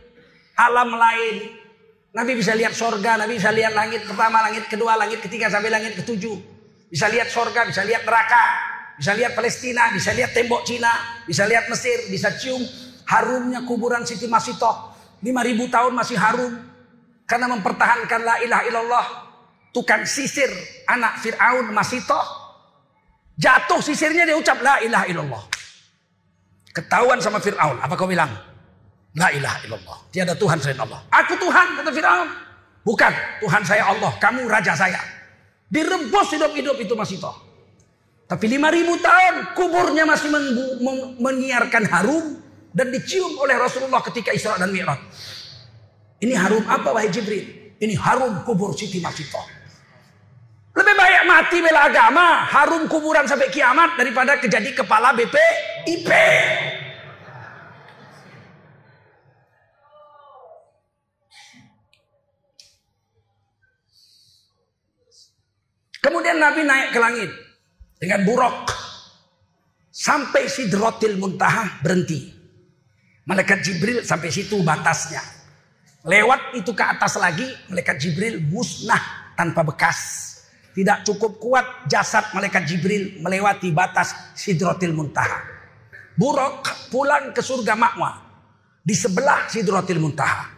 alam 0.59 0.91
lain. 0.95 1.35
Nabi 2.11 2.35
bisa 2.35 2.51
lihat 2.51 2.75
sorga, 2.75 3.15
Nabi 3.15 3.39
bisa 3.39 3.51
lihat 3.55 3.71
langit 3.71 4.03
pertama, 4.03 4.43
langit 4.43 4.67
kedua, 4.67 4.99
langit 4.99 5.23
ketiga 5.23 5.47
sampai 5.47 5.71
langit 5.71 5.95
ketujuh. 5.95 6.35
Bisa 6.91 7.07
lihat 7.07 7.31
sorga, 7.31 7.63
bisa 7.63 7.87
lihat 7.87 8.03
neraka, 8.03 8.70
bisa 9.01 9.17
lihat 9.17 9.33
Palestina, 9.33 9.89
bisa 9.89 10.13
lihat 10.13 10.29
tembok 10.29 10.61
Cina, 10.61 11.25
bisa 11.25 11.49
lihat 11.49 11.65
Mesir, 11.73 12.05
bisa 12.13 12.37
cium 12.37 12.61
Harumnya 13.11 13.67
kuburan 13.67 14.07
Siti 14.07 14.23
Masitoh. 14.23 14.95
5000 15.19 15.67
tahun 15.67 15.91
masih 15.91 16.15
harum. 16.15 16.53
Karena 17.27 17.51
mempertahankan 17.51 18.21
la 18.23 18.35
ilaha 18.39 18.63
illallah. 18.71 19.05
Tukang 19.75 20.07
sisir 20.07 20.47
anak 20.87 21.19
Fir'aun 21.19 21.75
Masitoh. 21.75 22.23
Jatuh 23.35 23.83
sisirnya 23.83 24.23
dia 24.23 24.39
ucap 24.39 24.63
la 24.63 24.79
ilaha 24.79 25.05
illallah. 25.11 25.43
Ketahuan 26.71 27.19
sama 27.19 27.43
Fir'aun. 27.43 27.83
Apa 27.83 27.99
kau 27.99 28.07
bilang? 28.07 28.31
La 29.19 29.27
ilaha 29.35 29.59
illallah. 29.67 29.97
Tiada 30.07 30.31
Tuhan 30.31 30.63
selain 30.63 30.79
Allah. 30.79 31.03
Aku 31.11 31.35
Tuhan 31.35 31.67
kata 31.83 31.91
Fir'aun. 31.91 32.29
Bukan 32.87 33.11
Tuhan 33.43 33.61
saya 33.67 33.91
Allah. 33.91 34.11
Kamu 34.23 34.47
raja 34.47 34.71
saya. 34.71 35.03
Direbus 35.67 36.31
hidup-hidup 36.31 36.79
itu 36.79 36.95
Masitoh. 36.95 37.50
Tapi 38.31 38.47
5000 38.47 38.95
tahun 39.03 39.35
kuburnya 39.59 40.07
masih 40.07 40.31
menyiarkan 41.19 41.83
harum 41.83 42.39
dan 42.71 42.87
dicium 42.87 43.35
oleh 43.35 43.59
Rasulullah 43.59 43.99
ketika 44.07 44.31
Isra 44.31 44.55
dan 44.55 44.71
Mi'raj. 44.71 45.03
Ini 46.23 46.39
harum 46.39 46.63
apa 46.63 46.95
wahai 46.95 47.11
Jibril? 47.11 47.75
Ini 47.75 47.91
harum 47.99 48.47
kubur 48.47 48.71
Siti 48.71 49.03
Masitoh. 49.03 49.43
Lebih 50.71 50.95
baik 50.95 51.23
mati 51.27 51.59
bela 51.59 51.91
agama, 51.91 52.47
harum 52.47 52.87
kuburan 52.87 53.27
sampai 53.27 53.51
kiamat 53.51 53.99
daripada 53.99 54.39
kejadi 54.39 54.79
kepala 54.79 55.11
BPIP. 55.11 56.07
Kemudian 65.99 66.39
Nabi 66.39 66.63
naik 66.63 66.95
ke 66.95 66.99
langit 67.03 67.50
dengan 68.01 68.25
buruk 68.25 68.65
sampai 69.93 70.49
Sidrotil 70.49 71.21
Muntaha 71.21 71.85
berhenti. 71.85 72.33
Malaikat 73.29 73.61
Jibril 73.61 74.01
sampai 74.01 74.33
situ 74.33 74.65
batasnya. 74.65 75.21
Lewat 76.01 76.57
itu 76.57 76.73
ke 76.73 76.81
atas 76.81 77.13
lagi, 77.21 77.45
malaikat 77.69 78.01
Jibril 78.01 78.41
musnah 78.41 79.37
tanpa 79.37 79.61
bekas. 79.61 80.27
Tidak 80.73 81.05
cukup 81.05 81.37
kuat 81.37 81.85
jasad 81.85 82.33
malaikat 82.33 82.65
Jibril 82.65 83.21
melewati 83.21 83.69
batas 83.69 84.33
Sidrotil 84.33 84.97
Muntaha. 84.97 85.45
Buruk 86.17 86.65
pulang 86.89 87.29
ke 87.29 87.45
surga 87.45 87.77
Ma'wa 87.77 88.17
di 88.81 88.97
sebelah 88.97 89.45
Sidrotil 89.45 90.01
Muntaha. 90.01 90.49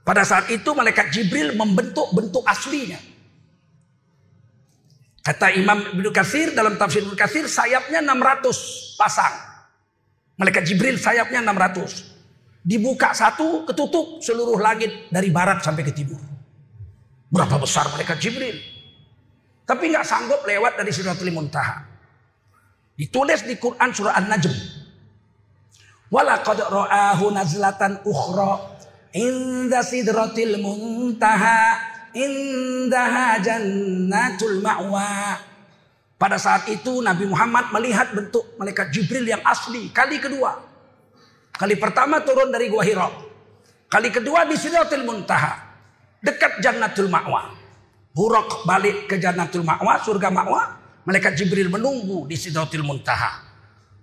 Pada 0.00 0.24
saat 0.24 0.48
itu 0.48 0.72
malaikat 0.72 1.12
Jibril 1.12 1.52
membentuk 1.52 2.08
bentuk 2.16 2.40
aslinya. 2.48 3.09
Kata 5.30 5.54
Imam 5.54 5.94
Ibnu 5.94 6.10
Katsir 6.10 6.58
dalam 6.58 6.74
tafsir 6.74 7.06
Ibnu 7.06 7.14
Katsir 7.14 7.46
sayapnya 7.46 8.02
600 8.02 8.98
pasang. 8.98 9.30
Malaikat 10.34 10.66
Jibril 10.66 10.98
sayapnya 10.98 11.38
600. 11.38 12.66
Dibuka 12.66 13.14
satu, 13.14 13.62
ketutup 13.62 14.18
seluruh 14.18 14.58
langit 14.58 15.06
dari 15.06 15.30
barat 15.30 15.62
sampai 15.62 15.86
ke 15.86 15.94
timur. 15.94 16.18
Berapa 17.30 17.62
besar 17.62 17.86
malaikat 17.94 18.18
Jibril? 18.18 18.58
Tapi 19.62 19.94
nggak 19.94 20.02
sanggup 20.02 20.42
lewat 20.42 20.82
dari 20.82 20.90
Sidratul 20.90 21.30
Muntaha. 21.30 21.78
Ditulis 22.98 23.46
di 23.46 23.54
Quran 23.54 23.94
surah 23.94 24.18
An-Najm. 24.18 24.54
Walaqad 26.10 26.58
ra'ahu 26.58 27.30
nazlatan 27.30 28.02
ukhra 28.02 28.82
inda 29.14 29.78
sidratil 29.86 30.58
muntaha 30.58 31.78
indaha 32.14 33.38
jannatul 33.40 34.58
ma'wa. 34.62 35.38
Pada 36.20 36.36
saat 36.36 36.68
itu 36.68 37.00
Nabi 37.00 37.24
Muhammad 37.24 37.72
melihat 37.72 38.12
bentuk 38.12 38.44
malaikat 38.60 38.92
Jibril 38.92 39.24
yang 39.24 39.40
asli 39.40 39.88
kali 39.88 40.20
kedua. 40.20 40.60
Kali 41.56 41.76
pertama 41.80 42.20
turun 42.20 42.52
dari 42.52 42.68
Gua 42.68 42.84
Hira. 42.84 43.08
Kali 43.88 44.12
kedua 44.12 44.44
di 44.44 44.56
Sidratul 44.56 45.02
Muntaha. 45.08 45.72
Dekat 46.20 46.60
Jannatul 46.60 47.08
Ma'wa. 47.08 47.56
Buruk 48.12 48.68
balik 48.68 49.08
ke 49.08 49.16
Jannatul 49.16 49.64
Ma'wa, 49.64 49.96
surga 50.04 50.28
Ma'wa. 50.28 50.62
Malaikat 51.08 51.32
Jibril 51.40 51.72
menunggu 51.72 52.28
di 52.28 52.36
Sidratul 52.36 52.84
Muntaha. 52.84 53.40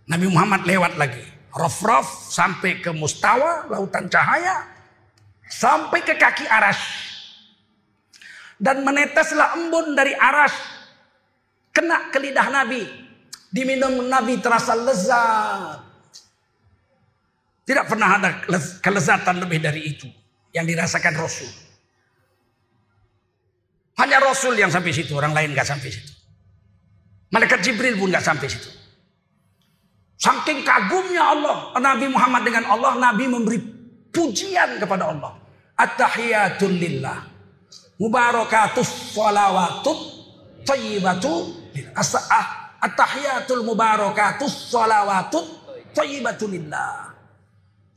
Nabi 0.10 0.26
Muhammad 0.26 0.66
lewat 0.66 0.98
lagi. 0.98 1.22
Rof-rof 1.54 2.30
sampai 2.30 2.82
ke 2.82 2.90
Mustawa, 2.94 3.70
lautan 3.70 4.10
cahaya. 4.10 4.66
Sampai 5.48 6.04
ke 6.04 6.18
kaki 6.18 6.46
Arash 6.50 7.17
dan 8.58 8.82
meneteslah 8.82 9.58
embun 9.58 9.94
dari 9.94 10.18
aras 10.18 10.54
kena 11.74 12.10
ke 12.10 12.18
lidah 12.18 12.48
Nabi. 12.50 12.84
Diminum 13.48 14.06
Nabi 14.12 14.44
terasa 14.44 14.76
lezat. 14.76 15.80
Tidak 17.64 17.86
pernah 17.88 18.20
ada 18.20 18.30
kelezatan 18.84 19.44
lebih 19.44 19.60
dari 19.64 19.82
itu 19.88 20.08
yang 20.52 20.68
dirasakan 20.68 21.16
Rasul. 21.16 21.52
Hanya 23.98 24.22
Rasul 24.22 24.54
yang 24.56 24.70
sampai 24.70 24.94
situ, 24.94 25.18
orang 25.18 25.34
lain 25.34 25.58
nggak 25.58 25.68
sampai 25.68 25.90
situ. 25.90 26.12
Malaikat 27.34 27.60
Jibril 27.66 27.98
pun 27.98 28.14
nggak 28.14 28.24
sampai 28.24 28.48
situ. 28.48 28.70
Saking 30.18 30.66
kagumnya 30.66 31.34
Allah, 31.34 31.58
Nabi 31.78 32.10
Muhammad 32.10 32.42
dengan 32.46 32.66
Allah, 32.72 32.94
Nabi 32.98 33.26
memberi 33.30 33.60
pujian 34.10 34.82
kepada 34.82 35.14
Allah. 35.14 35.34
At-tahiyatul 35.78 36.74
lillah. 36.74 37.37
Mubarakatus 37.98 39.18
salawatut 39.18 39.98
tayyibatu 40.62 41.50
ah, 41.98 42.78
at-tahiyatul 42.78 43.66
mubarakatus 43.66 44.70
salawatut 44.70 45.46
tayyibatu 45.98 46.46
lillah. 46.46 47.10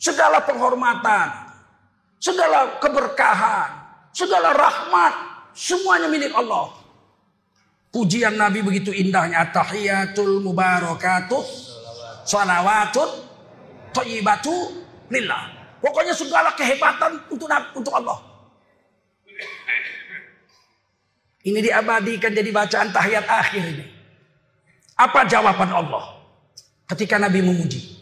Segala 0.00 0.40
penghormatan, 0.48 1.52
segala 2.16 2.80
keberkahan, 2.80 3.68
segala 4.16 4.56
rahmat, 4.56 5.14
semuanya 5.52 6.08
milik 6.08 6.32
Allah. 6.32 6.72
Pujian 7.92 8.40
Nabi 8.40 8.64
begitu 8.64 8.96
indahnya 8.96 9.44
at-tahiyatul 9.44 10.40
mubarakatus 10.40 11.76
salawatut 12.24 13.28
tayyibatu 13.92 14.80
lillah. 15.12 15.52
Pokoknya 15.84 16.16
segala 16.16 16.56
kehebatan 16.56 17.20
untuk 17.28 17.52
untuk 17.76 17.92
Allah. 17.92 18.29
Ini 21.40 21.64
diabadikan 21.64 22.36
jadi 22.36 22.52
bacaan 22.52 22.92
tahiyat 22.92 23.24
akhir 23.24 23.64
ini. 23.64 23.84
Apa 25.00 25.24
jawaban 25.24 25.72
Allah 25.72 26.20
ketika 26.92 27.16
Nabi 27.16 27.40
memuji? 27.40 27.96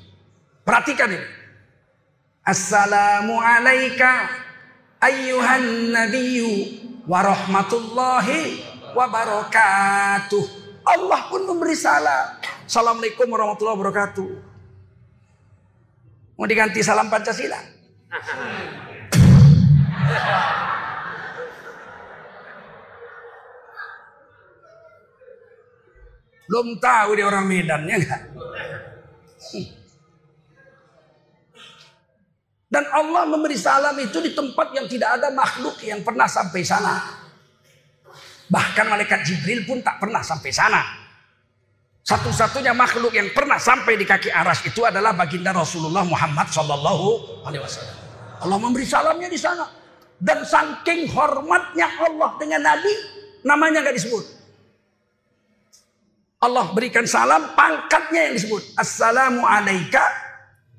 Perhatikan 0.67 1.15
ini. 1.15 1.23
Assalamu 2.43 3.39
alayka 3.39 4.27
ayyuhan 4.99 5.95
nabiyyu 5.95 6.83
wa 7.07 7.23
rahmatullahi 7.23 8.59
wa 8.91 9.07
barakatuh. 9.07 10.45
Allah 10.83 11.21
pun 11.31 11.47
memberi 11.47 11.79
salam. 11.79 12.43
Assalamualaikum 12.67 13.31
warahmatullahi 13.31 13.79
wabarakatuh. 13.79 14.29
Mau 16.35 16.47
diganti 16.51 16.83
salam 16.83 17.07
Pancasila? 17.07 17.63
Belum 26.49 26.81
tahu 26.81 27.21
dia 27.21 27.29
orang 27.29 27.45
Medan 27.45 27.85
ya 27.85 28.01
enggak? 28.01 28.23
Dan 32.69 32.85
Allah 32.93 33.25
memberi 33.25 33.57
salam 33.57 33.97
itu 33.97 34.21
di 34.21 34.33
tempat 34.37 34.73
yang 34.77 34.85
tidak 34.89 35.21
ada 35.21 35.29
makhluk 35.33 35.77
yang 35.85 36.05
pernah 36.05 36.29
sampai 36.29 36.61
sana. 36.65 37.01
Bahkan 38.49 38.87
malaikat 38.89 39.25
Jibril 39.29 39.65
pun 39.69 39.81
tak 39.85 40.01
pernah 40.01 40.25
sampai 40.25 40.53
sana. 40.53 40.81
Satu-satunya 42.05 42.73
makhluk 42.73 43.13
yang 43.13 43.29
pernah 43.37 43.61
sampai 43.61 44.01
di 44.01 44.09
kaki 44.09 44.33
aras 44.33 44.65
itu 44.65 44.81
adalah 44.85 45.13
baginda 45.13 45.53
Rasulullah 45.53 46.09
Muhammad 46.09 46.49
Sallallahu 46.49 47.45
Alaihi 47.45 47.61
Wasallam. 47.61 47.97
Allah 48.41 48.57
memberi 48.57 48.89
salamnya 48.89 49.29
di 49.29 49.37
sana. 49.37 49.69
Dan 50.17 50.43
saking 50.43 51.13
hormatnya 51.13 51.85
Allah 52.01 52.35
dengan 52.41 52.65
Nabi, 52.65 52.91
namanya 53.45 53.85
gak 53.85 54.01
disebut. 54.01 54.38
Allah 56.39 56.71
berikan 56.71 57.03
salam, 57.03 57.51
pangkatnya 57.59 58.31
yang 58.31 58.35
disebut. 58.39 58.63
Assalamu 58.79 59.43
alaika 59.43 60.07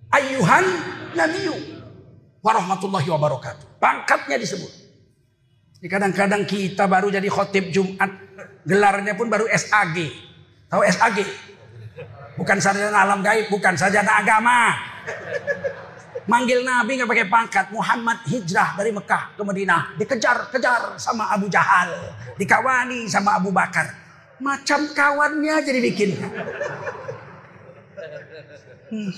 ayuhan 0.08 0.64
nabiyu 1.12 1.52
warahmatullahi 2.40 3.04
wabarakatuh. 3.12 3.76
Pangkatnya 3.76 4.40
disebut. 4.40 4.72
Kadang-kadang 5.84 6.48
kita 6.48 6.88
baru 6.88 7.12
jadi 7.12 7.28
khotib 7.28 7.76
Jumat. 7.76 8.08
Gelarnya 8.64 9.20
pun 9.20 9.28
baru 9.28 9.52
SAG. 9.52 10.08
Tahu 10.72 10.82
SAG? 10.96 11.28
Bukan 12.40 12.58
sarjana 12.64 13.04
alam 13.04 13.20
gaib, 13.20 13.52
bukan 13.52 13.76
sarjana 13.76 14.16
agama. 14.16 14.80
Manggil 16.24 16.64
Nabi 16.64 17.04
nggak 17.04 17.10
pakai 17.12 17.28
pangkat. 17.28 17.66
Muhammad 17.76 18.24
hijrah 18.32 18.80
dari 18.80 18.96
Mekah 18.96 19.36
ke 19.36 19.42
Madinah. 19.44 20.00
Dikejar-kejar 20.00 20.96
sama 20.96 21.36
Abu 21.36 21.52
Jahal. 21.52 22.16
Dikawani 22.40 23.12
sama 23.12 23.36
Abu 23.36 23.52
Bakar 23.52 23.99
macam 24.40 24.88
kawannya 24.96 25.56
jadi 25.64 25.80
bikin. 25.84 26.10
Hmm. 28.90 29.12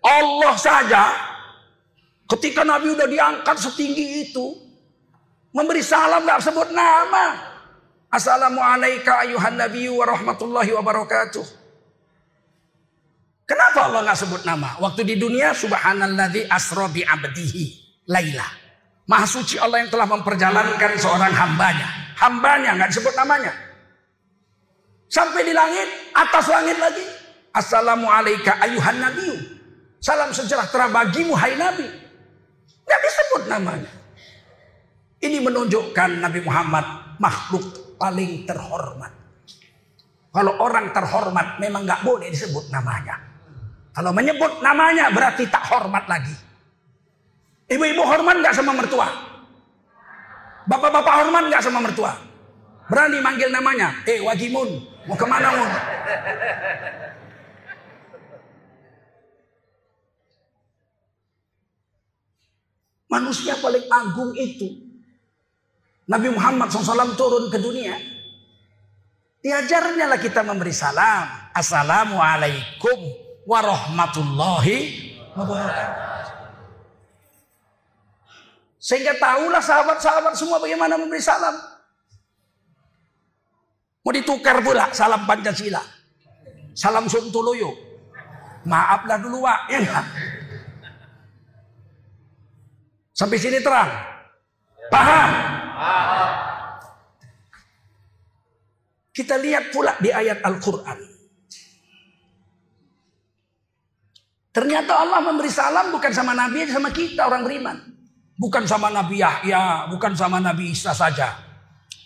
Allah 0.00 0.54
saja 0.58 1.04
ketika 2.26 2.64
Nabi 2.64 2.96
udah 2.96 3.06
diangkat 3.06 3.56
setinggi 3.60 4.26
itu 4.26 4.56
memberi 5.52 5.84
salam 5.84 6.24
nggak 6.24 6.42
sebut 6.42 6.68
nama. 6.72 7.52
Assalamualaikum 8.10 9.14
ayuhan 9.14 9.54
Nabi 9.54 9.86
wa 9.86 10.02
rahmatullahi 10.02 10.74
wa 10.74 10.82
barakatuh. 10.82 11.46
Kenapa 13.46 13.86
Allah 13.86 14.00
nggak 14.10 14.18
sebut 14.18 14.42
nama? 14.42 14.78
Waktu 14.82 15.06
di 15.06 15.14
dunia 15.14 15.54
subhanalladzi 15.54 16.50
asra 16.50 16.90
bi 16.90 17.06
abdihi 17.06 17.64
laila. 18.10 18.46
Maha 19.06 19.26
suci 19.26 19.58
Allah 19.58 19.82
yang 19.82 19.90
telah 19.90 20.06
memperjalankan 20.06 20.92
seorang 20.98 21.34
hambanya. 21.34 22.14
Hambanya 22.18 22.78
nggak 22.78 22.90
disebut 22.94 23.14
namanya. 23.14 23.69
Sampai 25.10 25.42
di 25.42 25.50
langit, 25.50 26.14
atas 26.14 26.46
langit 26.46 26.78
lagi. 26.78 27.02
Assalamualaikum 27.50 28.54
ayuhan 28.62 29.02
nabiyu. 29.02 29.34
Salam 29.98 30.30
sejahtera 30.30 30.86
bagimu 30.86 31.34
hai 31.34 31.58
nabi. 31.58 31.82
Nggak 32.86 33.00
disebut 33.02 33.42
namanya. 33.50 33.90
Ini 35.20 35.42
menunjukkan 35.44 36.24
Nabi 36.24 36.40
Muhammad 36.40 36.86
makhluk 37.20 37.98
paling 38.00 38.48
terhormat. 38.48 39.12
Kalau 40.30 40.56
orang 40.62 40.94
terhormat 40.94 41.58
memang 41.60 41.84
nggak 41.84 42.06
boleh 42.06 42.30
disebut 42.30 42.70
namanya. 42.72 43.18
Kalau 43.90 44.14
menyebut 44.14 44.62
namanya 44.62 45.10
berarti 45.10 45.44
tak 45.50 45.66
hormat 45.68 46.06
lagi. 46.06 46.32
Ibu-ibu 47.66 48.02
hormat 48.06 48.40
nggak 48.40 48.54
sama 48.54 48.72
mertua? 48.78 49.10
Bapak-bapak 50.70 51.14
hormat 51.18 51.50
nggak 51.50 51.62
sama 51.66 51.82
mertua? 51.82 52.14
Berani 52.88 53.18
manggil 53.20 53.50
namanya? 53.52 54.02
Eh 54.08 54.22
Wagimun, 54.22 54.89
mau 55.06 55.16
ke 55.16 55.26
mana 55.28 55.48
mun? 55.54 55.70
Manusia 63.10 63.58
paling 63.58 63.84
agung 63.90 64.32
itu 64.38 64.90
Nabi 66.10 66.30
Muhammad 66.34 66.74
SAW 66.74 67.14
turun 67.14 67.46
ke 67.50 67.58
dunia. 67.62 67.94
Diajarnya 69.40 70.10
lah 70.10 70.18
kita 70.18 70.42
memberi 70.42 70.74
salam. 70.74 71.30
Assalamualaikum 71.54 72.98
warahmatullahi 73.46 74.76
wabarakatuh. 75.38 76.10
Sehingga 78.80 79.14
tahulah 79.20 79.62
sahabat-sahabat 79.62 80.34
semua 80.34 80.58
bagaimana 80.58 80.98
memberi 80.98 81.22
salam. 81.22 81.69
Mau 84.00 84.12
ditukar 84.16 84.64
pula 84.64 84.88
salam 84.96 85.28
Pancasila. 85.28 85.80
Salam 86.72 87.04
Suntuluyo. 87.04 87.68
Maaflah 88.64 89.20
dulu 89.20 89.44
Wak. 89.44 89.60
Ya? 89.68 89.80
Sampai 93.12 93.36
sini 93.36 93.60
terang. 93.60 93.90
Paham? 94.88 95.30
Kita 99.12 99.36
lihat 99.36 99.68
pula 99.68 100.00
di 100.00 100.08
ayat 100.08 100.40
Al-Quran. 100.40 100.98
Ternyata 104.50 104.92
Allah 104.96 105.20
memberi 105.22 105.52
salam 105.52 105.92
bukan 105.94 106.10
sama 106.10 106.32
Nabi, 106.34 106.66
sama 106.66 106.90
kita 106.90 107.28
orang 107.28 107.44
beriman. 107.44 107.76
Bukan 108.40 108.64
sama 108.64 108.88
Nabi 108.88 109.20
Yahya, 109.20 109.92
bukan 109.92 110.16
sama 110.16 110.40
Nabi 110.40 110.72
Isa 110.72 110.96
saja. 110.96 111.49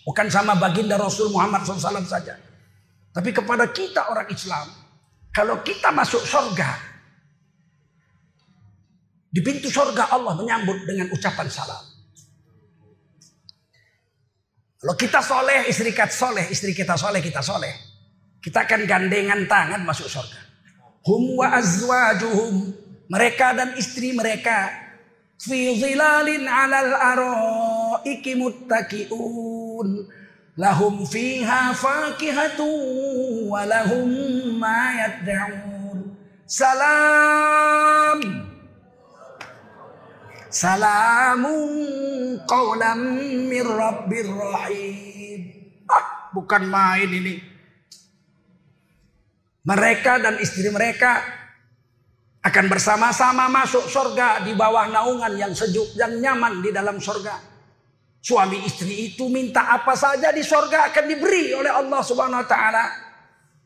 Bukan 0.05 0.29
sama 0.29 0.53
baginda 0.53 1.01
Rasul 1.01 1.33
Muhammad 1.33 1.65
SAW 1.65 2.05
saja. 2.05 2.37
Tapi 3.09 3.33
kepada 3.33 3.65
kita 3.73 4.13
orang 4.13 4.29
Islam, 4.29 4.69
kalau 5.33 5.65
kita 5.65 5.89
masuk 5.89 6.21
surga, 6.21 6.77
di 9.33 9.43
pintu 9.43 9.67
surga 9.67 10.13
Allah 10.13 10.37
menyambut 10.37 10.85
dengan 10.87 11.09
ucapan 11.11 11.49
salam. 11.49 11.83
Kalau 14.79 14.93
kita 14.93 15.19
soleh, 15.19 15.65
istri 15.65 15.89
kita 15.89 16.13
soleh, 16.13 16.45
istri 16.53 16.71
kita 16.77 16.93
soleh, 16.93 17.17
kita 17.17 17.41
soleh. 17.41 17.73
Kita 18.37 18.69
akan 18.69 18.85
gandengan 18.85 19.49
tangan 19.49 19.81
masuk 19.81 20.05
surga. 20.05 20.37
Hum 21.09 21.41
wa 21.41 21.49
azwajuhum. 21.57 22.69
Mereka 23.09 23.47
dan 23.57 23.69
istri 23.81 24.13
mereka. 24.13 24.69
Fi 25.41 25.73
zilalin 25.81 26.45
alal 26.45 26.93
araiki 26.93 28.37
muttaki'un. 28.37 29.64
Lahum 30.55 31.03
fiha 31.03 31.75
fakihatu 31.75 32.63
wa 33.51 33.67
lahum 33.67 34.07
ma 34.55 34.95
yad'un. 35.03 36.15
Salam. 36.47 38.19
Salamun 40.47 42.39
qawlam 42.47 42.99
mir 43.51 43.67
rabbir 43.67 44.31
rahim. 44.31 45.41
Ah, 45.91 46.31
bukan 46.31 46.63
main 46.71 47.11
ini. 47.11 47.35
Mereka 49.67 50.23
dan 50.23 50.39
istri 50.39 50.71
mereka 50.71 51.19
akan 52.45 52.65
bersama-sama 52.69 53.49
masuk 53.49 53.89
surga 53.89 54.45
di 54.45 54.55
bawah 54.55 54.87
naungan 54.87 55.33
yang 55.35 55.51
sejuk 55.51 55.97
dan 55.99 56.21
nyaman 56.23 56.63
di 56.63 56.71
dalam 56.71 57.01
surga. 57.01 57.54
Suami 58.25 58.65
istri 58.65 59.13
itu 59.13 59.29
minta 59.29 59.69
apa 59.69 59.93
saja 59.93 60.33
di 60.33 60.41
surga 60.41 60.89
akan 60.89 61.05
diberi 61.05 61.53
oleh 61.53 61.69
Allah 61.69 62.01
Subhanahu 62.01 62.41
wa 62.41 62.49
taala. 62.49 62.85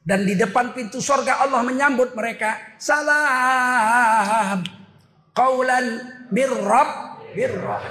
Dan 0.03 0.27
di 0.27 0.35
depan 0.35 0.75
pintu 0.75 0.99
surga 0.99 1.47
Allah 1.47 1.63
menyambut 1.63 2.11
mereka. 2.11 2.75
Salam. 2.75 4.59
Qaulan 5.31 5.85
birrab 6.27 7.23
birrab. 7.31 7.83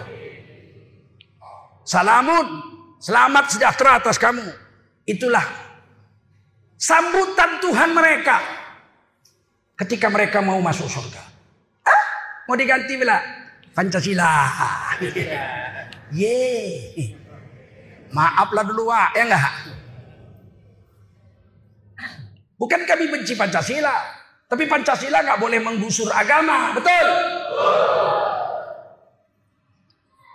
Salamun. 1.89 2.77
Selamat 3.01 3.49
sejahtera 3.49 3.97
atas 4.03 4.21
kamu. 4.21 4.45
Itulah 5.09 5.69
Sambutan 6.79 7.59
Tuhan 7.59 7.91
mereka 7.91 8.39
ketika 9.83 10.07
mereka 10.07 10.39
mau 10.39 10.63
masuk 10.63 10.87
surga. 10.87 11.23
Ah, 11.83 12.05
mau 12.47 12.55
diganti 12.55 12.95
bila 12.95 13.19
Pancasila. 13.75 14.31
Ye. 16.13 17.17
Maaflah 18.09 18.65
dulu 18.65 18.89
Wak, 18.89 19.13
ya 19.17 19.25
enggak? 19.29 19.53
Bukan 22.59 22.81
kami 22.89 23.05
benci 23.13 23.39
Pancasila, 23.39 23.97
tapi 24.49 24.67
Pancasila 24.67 25.23
nggak 25.23 25.39
boleh 25.39 25.61
menggusur 25.63 26.09
agama, 26.11 26.75
betul? 26.75 27.07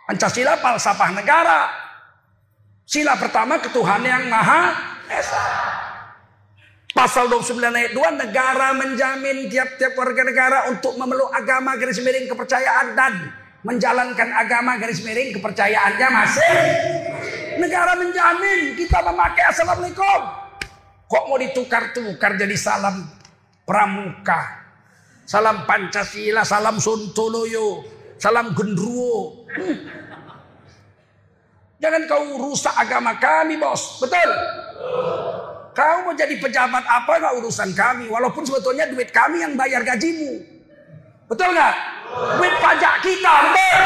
Pancasila 0.08 0.56
falsafah 0.62 1.12
negara. 1.18 1.60
Sila 2.86 3.18
pertama 3.18 3.58
ketuhanan 3.58 4.06
yang 4.06 4.26
maha 4.30 4.76
esa. 5.10 5.44
Pasal 6.94 7.26
29 7.26 7.58
ayat 7.74 7.92
2 7.98 8.22
negara 8.22 8.70
menjamin 8.78 9.50
tiap-tiap 9.50 9.98
warga 9.98 10.22
negara 10.22 10.70
untuk 10.70 10.94
memeluk 10.94 11.34
agama 11.34 11.74
garis 11.74 11.98
miring 12.06 12.30
kepercayaan 12.30 12.94
dan 12.94 13.14
menjalankan 13.64 14.30
agama 14.36 14.76
garis 14.78 15.02
miring 15.02 15.36
kepercayaannya 15.40 16.08
masih. 16.12 16.52
Negara 17.58 17.96
menjamin 17.96 18.76
kita 18.76 19.00
memakai 19.02 19.44
assalamualaikum. 19.50 20.22
Kok 21.08 21.24
mau 21.30 21.38
ditukar-tukar 21.40 22.36
jadi 22.36 22.58
salam 22.58 23.06
pramuka, 23.64 24.66
salam 25.24 25.64
Pancasila, 25.64 26.44
salam 26.44 26.82
Sontoloyo, 26.82 27.86
salam 28.20 28.52
Gendruwo. 28.52 29.48
Hmm. 29.54 29.78
Jangan 31.84 32.08
kau 32.08 32.40
rusak 32.40 32.72
agama 32.80 33.20
kami 33.20 33.60
bos, 33.60 34.00
betul? 34.00 34.30
Kau 35.74 35.98
mau 36.08 36.14
jadi 36.16 36.40
pejabat 36.40 36.86
apa 36.86 37.12
nggak 37.20 37.34
urusan 37.44 37.76
kami. 37.76 38.08
Walaupun 38.08 38.46
sebetulnya 38.48 38.88
duit 38.88 39.12
kami 39.12 39.44
yang 39.44 39.54
bayar 39.60 39.84
gajimu. 39.84 40.53
Betul 41.28 41.50
nggak? 41.56 41.76
Duit 42.38 42.56
pajak 42.62 42.96
kita, 43.02 43.34
betul. 43.50 43.82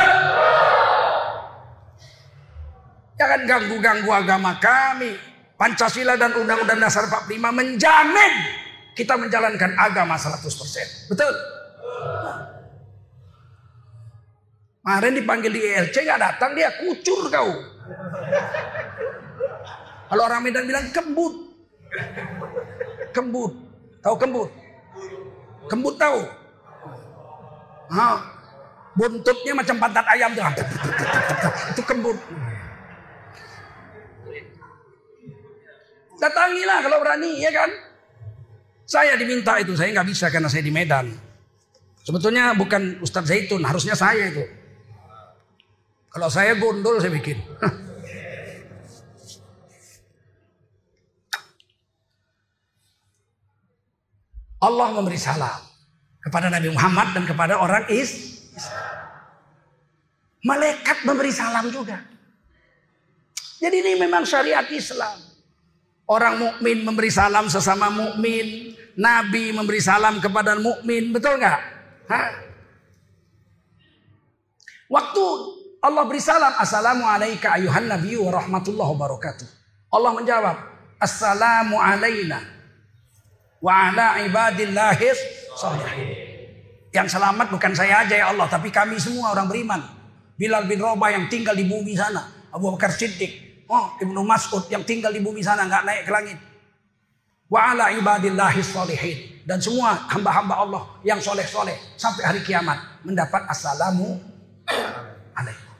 Jangan 3.17 3.41
ganggu-ganggu 3.50 4.12
agama 4.13 4.52
kami. 4.62 5.17
Pancasila 5.58 6.13
dan 6.21 6.38
Undang-Undang 6.38 6.78
Dasar 6.78 7.10
45 7.10 7.34
menjamin 7.50 8.34
kita 8.93 9.17
menjalankan 9.17 9.73
agama 9.73 10.13
100%. 10.13 11.10
Betul? 11.10 11.34
Kemarin 14.86 15.13
dipanggil 15.17 15.52
di 15.52 15.62
ELC 15.65 15.95
nggak 15.97 16.21
datang 16.21 16.54
dia 16.54 16.69
kucur 16.78 17.28
kau. 17.34 17.52
Kalau 20.08 20.23
orang 20.23 20.41
Medan 20.45 20.63
bilang 20.69 20.88
kembut. 20.93 21.36
Kembut. 23.12 23.54
Tahu 24.06 24.15
kembut? 24.15 24.50
Kembut 25.67 25.95
tahu? 26.00 26.21
Ha. 27.91 28.10
Buntutnya 28.97 29.54
macam 29.54 29.78
pantat 29.78 30.06
ayam 30.10 30.34
tuh. 30.34 30.41
Itu 31.76 31.82
kembut. 31.86 32.17
Datangilah 36.17 36.80
kalau 36.82 36.97
berani, 36.97 37.38
ya 37.38 37.54
kan? 37.54 37.69
Saya 38.89 39.13
diminta 39.19 39.62
itu, 39.62 39.78
saya 39.78 39.93
nggak 39.93 40.08
bisa 40.10 40.34
karena 40.34 40.50
saya 40.50 40.65
di 40.65 40.73
Medan. 40.73 41.13
Sebetulnya 42.02 42.58
bukan 42.58 42.97
Ustadz 43.04 43.30
Zaitun, 43.30 43.62
harusnya 43.62 43.93
saya 43.93 44.34
itu. 44.34 44.41
Kalau 46.10 46.32
saya 46.34 46.58
gondol 46.58 46.97
saya 46.97 47.13
bikin. 47.13 47.38
Allah 54.58 54.89
memberi 54.89 55.21
salam 55.21 55.66
kepada 56.28 56.52
Nabi 56.52 56.76
Muhammad 56.76 57.16
dan 57.16 57.24
kepada 57.24 57.56
orang 57.56 57.88
is. 57.88 58.44
Malaikat 60.44 61.08
memberi 61.08 61.32
salam 61.32 61.72
juga. 61.72 62.04
Jadi 63.58 63.76
ini 63.82 63.92
memang 63.98 64.28
syariat 64.28 64.68
Islam. 64.70 65.18
Orang 66.08 66.40
mukmin 66.40 66.88
memberi 66.88 67.12
salam 67.12 67.52
sesama 67.52 67.92
mukmin, 67.92 68.76
Nabi 68.96 69.52
memberi 69.52 69.84
salam 69.84 70.24
kepada 70.24 70.56
mukmin, 70.56 71.12
betul 71.12 71.36
nggak? 71.36 71.60
Waktu 74.88 75.24
Allah 75.84 76.04
beri 76.08 76.24
salam, 76.24 76.56
Assalamualaikum 76.56 77.52
ayuhan 77.52 77.92
Nabi 77.92 78.16
wa 78.16 78.32
rahmatullahi 78.40 78.92
wabarakatuh. 78.96 79.48
Allah 79.92 80.12
menjawab, 80.16 80.58
Assalamu 80.98 81.76
alaina 81.76 82.40
wa 83.60 83.92
ala 83.92 84.24
ibadillahis 84.24 85.20
salihin. 85.60 86.16
Yang 86.97 87.13
selamat 87.13 87.53
bukan 87.53 87.77
saya 87.77 88.01
aja 88.01 88.15
ya 88.17 88.33
Allah, 88.33 88.49
tapi 88.49 88.73
kami 88.73 88.97
semua 88.97 89.38
orang 89.38 89.45
beriman. 89.45 89.86
Bilal 90.33 90.65
bin 90.65 90.81
Rabah 90.81 91.13
yang 91.13 91.29
tinggal 91.29 91.53
di 91.53 91.69
bumi 91.69 91.93
sana, 91.93 92.49
Abu 92.49 92.73
Bakar 92.73 92.89
Siddiq, 92.89 93.47
Oh, 93.67 93.99
Ibnu 93.99 94.23
Mas'ud 94.23 94.63
yang 94.71 94.88
tinggal 94.88 95.12
di 95.12 95.19
bumi 95.19 95.43
sana 95.43 95.67
nggak 95.67 95.83
naik 95.83 96.01
ke 96.07 96.12
langit. 96.12 96.39
Wa 97.51 97.75
ala 97.75 97.91
ibadillahi 97.91 98.63
salihin. 98.63 99.43
Dan 99.47 99.63
semua 99.63 99.95
hamba-hamba 100.12 100.55
Allah 100.60 100.83
yang 101.07 101.23
soleh-soleh 101.23 101.95
sampai 101.95 102.23
hari 102.27 102.41
kiamat 102.43 103.03
mendapat 103.07 103.47
assalamu 103.47 104.19
alaikum. 105.31 105.75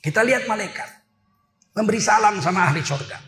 Kita 0.00 0.24
lihat 0.24 0.48
malaikat 0.48 0.88
memberi 1.76 2.00
salam 2.00 2.40
sama 2.40 2.72
ahli 2.72 2.80
surga. 2.80 3.20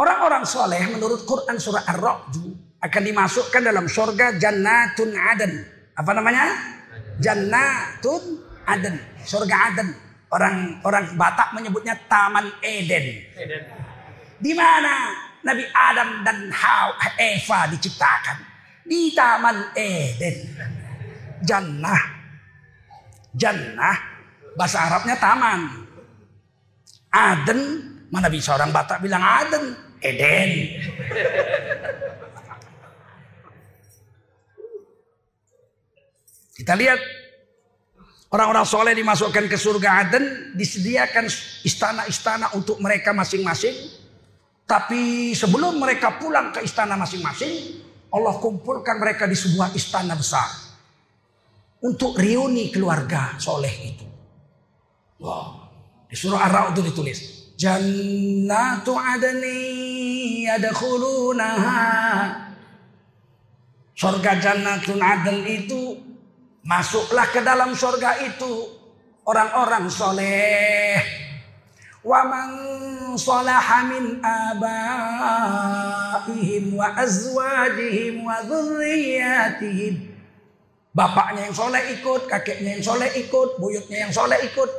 Orang-orang 0.00 0.48
soleh 0.48 0.80
menurut 0.88 1.28
Quran 1.28 1.56
surah 1.60 1.84
Ar-Ra'd 1.84 2.32
akan 2.82 3.02
dimasukkan 3.06 3.62
dalam 3.62 3.86
surga 3.86 4.42
jannatun 4.42 5.14
aden. 5.14 5.52
Apa 5.94 6.10
namanya? 6.18 6.46
Jannatun 7.22 8.42
aden. 8.66 8.98
Surga 9.22 9.56
aden. 9.70 9.88
Orang 10.32 10.80
orang 10.82 11.14
Batak 11.14 11.54
menyebutnya 11.54 11.94
Taman 12.08 12.48
Eden. 12.64 13.22
Eden. 13.36 13.62
Di 14.40 14.50
mana 14.56 15.14
Nabi 15.44 15.62
Adam 15.70 16.24
dan 16.26 16.48
Hawa 16.50 16.96
Eva 17.20 17.70
diciptakan? 17.70 18.38
Di 18.82 19.14
Taman 19.14 19.76
Eden. 19.78 20.36
Jannah. 21.46 22.02
Jannah 23.36 23.96
bahasa 24.58 24.90
Arabnya 24.90 25.16
taman. 25.16 25.86
Aden 27.12 27.60
mana 28.10 28.26
bisa 28.32 28.56
orang 28.56 28.74
Batak 28.74 29.04
bilang 29.04 29.22
Aden? 29.22 29.64
Eden. 30.02 30.50
Kita 36.62 36.78
lihat 36.78 37.22
Orang-orang 38.32 38.64
soleh 38.64 38.96
dimasukkan 38.96 39.44
ke 39.44 39.60
surga 39.60 40.08
Aden, 40.08 40.56
disediakan 40.56 41.28
istana-istana 41.68 42.56
untuk 42.56 42.80
mereka 42.80 43.12
masing-masing. 43.12 43.76
Tapi 44.64 45.36
sebelum 45.36 45.76
mereka 45.76 46.16
pulang 46.16 46.48
ke 46.48 46.64
istana 46.64 46.96
masing-masing, 46.96 47.84
Allah 48.08 48.40
kumpulkan 48.40 48.96
mereka 48.96 49.28
di 49.28 49.36
sebuah 49.36 49.76
istana 49.76 50.16
besar. 50.16 50.48
Untuk 51.84 52.16
reuni 52.16 52.72
keluarga 52.72 53.36
soleh 53.36 53.74
itu. 53.84 54.08
Wow. 55.20 55.68
Di 56.08 56.16
surah 56.16 56.48
Ar-Ra'd 56.48 56.72
itu 56.72 56.88
ditulis. 56.88 57.18
Jannatu 57.60 58.96
adni 58.96 60.48
yadkhulunaha. 60.48 61.84
Surga 63.92 64.40
Jannatun 64.40 65.04
Aden 65.04 65.44
itu 65.44 66.11
Masuklah 66.62 67.26
ke 67.34 67.42
dalam 67.42 67.74
surga 67.74 68.22
itu 68.22 68.70
orang-orang 69.26 69.90
soleh. 69.90 71.02
Wa 72.02 72.26
man 72.26 72.50
salaha 73.14 73.86
min 73.90 74.18
abaihim 74.22 75.44
wa 76.74 76.94
azwajihim 76.98 78.26
wa 78.26 78.42
dhurriyyatihim. 78.46 80.10
Bapaknya 80.92 81.48
yang 81.48 81.56
soleh 81.56 81.82
ikut, 81.98 82.28
kakeknya 82.28 82.76
yang 82.76 82.84
soleh 82.84 83.08
ikut, 83.16 83.56
buyutnya 83.56 84.04
yang 84.06 84.12
soleh 84.12 84.36
ikut. 84.44 84.70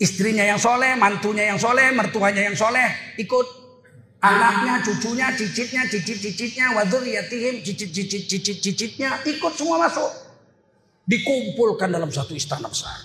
Istrinya 0.00 0.44
yang 0.48 0.56
soleh, 0.56 0.96
mantunya 0.96 1.52
yang 1.52 1.60
soleh, 1.60 1.92
mertuanya 1.92 2.40
yang 2.48 2.56
soleh 2.56 3.16
ikut. 3.20 3.65
Anaknya, 4.26 4.82
cucunya, 4.82 5.30
cicitnya, 5.38 5.86
cicit-cicitnya, 5.86 6.74
waduriyatihim, 6.74 7.62
cicit-cicit-cicit-cicitnya 7.62 9.22
ikut 9.22 9.52
semua 9.54 9.86
masuk. 9.86 10.10
Dikumpulkan 11.06 11.94
dalam 11.94 12.10
satu 12.10 12.34
istana 12.34 12.66
besar. 12.66 12.98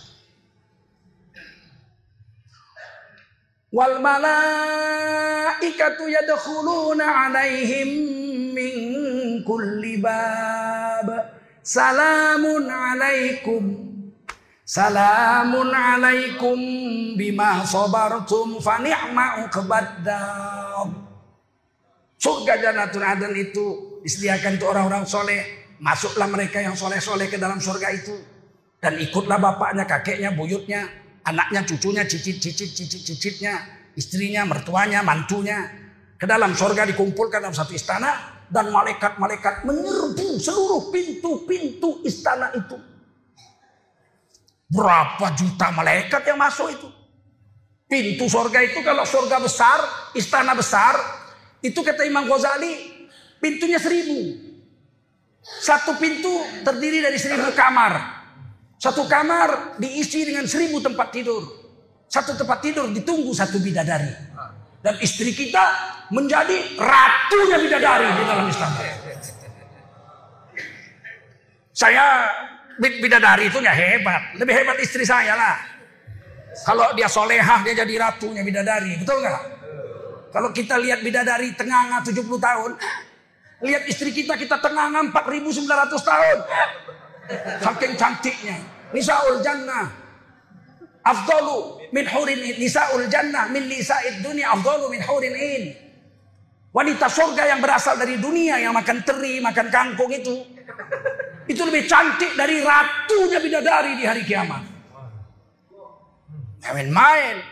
Wal 3.72 4.02
malaikatu 4.04 4.34
yadkhuluna 6.10 7.30
alaihim 7.30 7.90
min 8.52 8.74
kulli 9.46 10.02
bab. 10.02 11.38
Salamun 11.62 12.66
alaikum. 12.68 13.92
Salamun 14.66 15.70
alaikum 15.72 16.56
bima 17.20 17.62
sabartum 17.68 18.56
fa 18.64 18.80
ni'ma 18.80 19.46
Surga 22.22 22.54
Jannatul 22.62 23.02
Aden 23.02 23.34
itu 23.34 23.98
disediakan 24.06 24.62
untuk 24.62 24.70
orang-orang 24.70 25.10
soleh. 25.10 25.42
Masuklah 25.82 26.30
mereka 26.30 26.62
yang 26.62 26.78
soleh-soleh 26.78 27.26
ke 27.26 27.42
dalam 27.42 27.58
surga 27.58 27.90
itu. 27.98 28.14
Dan 28.78 29.02
ikutlah 29.02 29.42
bapaknya, 29.42 29.90
kakeknya, 29.90 30.30
buyutnya, 30.38 30.86
anaknya, 31.26 31.66
cucunya, 31.66 32.06
cicit-cicit, 32.06 32.78
cicit-cicitnya, 32.78 33.58
istrinya, 33.98 34.46
mertuanya, 34.46 35.02
mantunya. 35.02 35.66
Ke 36.22 36.30
dalam 36.30 36.54
surga 36.54 36.86
dikumpulkan 36.94 37.42
dalam 37.42 37.58
satu 37.58 37.74
istana. 37.74 38.38
Dan 38.52 38.70
malaikat-malaikat 38.70 39.66
menyerbu 39.66 40.38
seluruh 40.38 40.94
pintu-pintu 40.94 42.06
istana 42.06 42.54
itu. 42.54 42.78
Berapa 44.70 45.34
juta 45.34 45.74
malaikat 45.74 46.22
yang 46.30 46.38
masuk 46.38 46.70
itu? 46.70 46.90
Pintu 47.90 48.30
surga 48.30 48.62
itu 48.62 48.86
kalau 48.86 49.08
surga 49.08 49.42
besar, 49.42 49.80
istana 50.14 50.54
besar, 50.54 51.21
itu 51.62 51.80
kata 51.86 52.02
Imam 52.10 52.26
Ghazali, 52.26 53.06
pintunya 53.38 53.78
seribu. 53.78 54.50
Satu 55.42 55.98
pintu 55.98 56.42
terdiri 56.66 57.02
dari 57.02 57.18
seribu 57.22 57.54
kamar. 57.54 58.22
Satu 58.82 59.06
kamar 59.06 59.78
diisi 59.78 60.26
dengan 60.26 60.50
seribu 60.50 60.82
tempat 60.82 61.14
tidur. 61.14 61.46
Satu 62.10 62.34
tempat 62.34 62.66
tidur 62.66 62.90
ditunggu 62.90 63.30
satu 63.30 63.62
bidadari. 63.62 64.10
Dan 64.82 64.98
istri 65.06 65.30
kita 65.38 65.62
menjadi 66.10 66.82
ratunya 66.82 67.58
bidadari 67.62 68.08
di 68.10 68.24
dalam 68.26 68.46
Islam. 68.50 68.72
Saya 71.72 72.06
bidadari 72.82 73.54
itu 73.54 73.62
ya 73.62 73.74
hebat. 73.74 74.34
Lebih 74.42 74.54
hebat 74.54 74.78
istri 74.82 75.06
saya 75.06 75.38
lah. 75.38 75.58
Kalau 76.66 76.90
dia 76.98 77.06
solehah 77.06 77.62
dia 77.62 77.86
jadi 77.86 77.94
ratunya 78.02 78.42
bidadari. 78.42 78.98
Betul 78.98 79.22
nggak? 79.22 79.61
Kalau 80.32 80.50
kita 80.56 80.80
lihat 80.80 81.04
bidadari 81.04 81.52
tenganga 81.60 82.00
70 82.00 82.24
tahun, 82.40 82.72
lihat 83.68 83.84
istri 83.92 84.16
kita 84.16 84.40
kita 84.40 84.64
tenganga 84.64 85.04
4900 85.12 85.92
tahun. 85.92 86.38
Saking 87.60 87.94
cantiknya. 88.00 88.58
Nisaul 88.96 89.44
jannah. 89.44 89.92
Afdalu 91.02 91.90
min 91.92 92.06
hurin 92.06 92.40
nisaul 92.62 93.10
jannah 93.10 93.50
min 93.50 93.66
nisa'id 93.66 94.22
dunia 94.24 94.56
afdalu 94.56 94.96
min 94.96 95.02
hurin 95.04 95.36
in. 95.36 95.64
Wanita 96.72 97.12
surga 97.12 97.52
yang 97.52 97.60
berasal 97.60 98.00
dari 98.00 98.16
dunia 98.16 98.56
yang 98.56 98.72
makan 98.72 99.04
teri, 99.04 99.44
makan 99.44 99.68
kangkung 99.68 100.08
itu. 100.08 100.40
Itu 101.44 101.68
lebih 101.68 101.84
cantik 101.84 102.32
dari 102.40 102.64
ratunya 102.64 103.44
bidadari 103.44 104.00
di 104.00 104.08
hari 104.08 104.24
kiamat. 104.24 104.64
Main-main. 106.64 107.51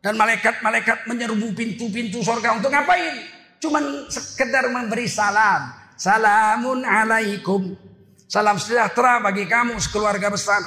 Dan 0.00 0.14
malaikat-malaikat 0.20 1.08
menyerbu 1.10 1.56
pintu-pintu 1.56 2.22
surga 2.22 2.56
untuk 2.56 2.70
ngapain? 2.70 3.36
Cuman 3.58 4.06
sekedar 4.12 4.68
memberi 4.68 5.08
salam. 5.08 5.72
Salamun 5.96 6.84
alaikum. 6.84 7.72
Salam 8.28 8.60
sejahtera 8.60 9.22
bagi 9.24 9.48
kamu 9.48 9.80
sekeluarga 9.80 10.28
besar. 10.28 10.60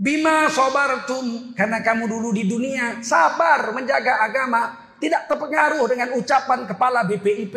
Bima 0.00 0.48
sobartum. 0.48 1.52
Karena 1.52 1.84
kamu 1.84 2.08
dulu 2.08 2.32
di 2.32 2.48
dunia 2.48 3.04
sabar 3.04 3.68
menjaga 3.76 4.24
agama. 4.24 4.92
Tidak 5.00 5.28
terpengaruh 5.28 5.84
dengan 5.88 6.12
ucapan 6.16 6.68
kepala 6.68 7.04
BPIP. 7.08 7.56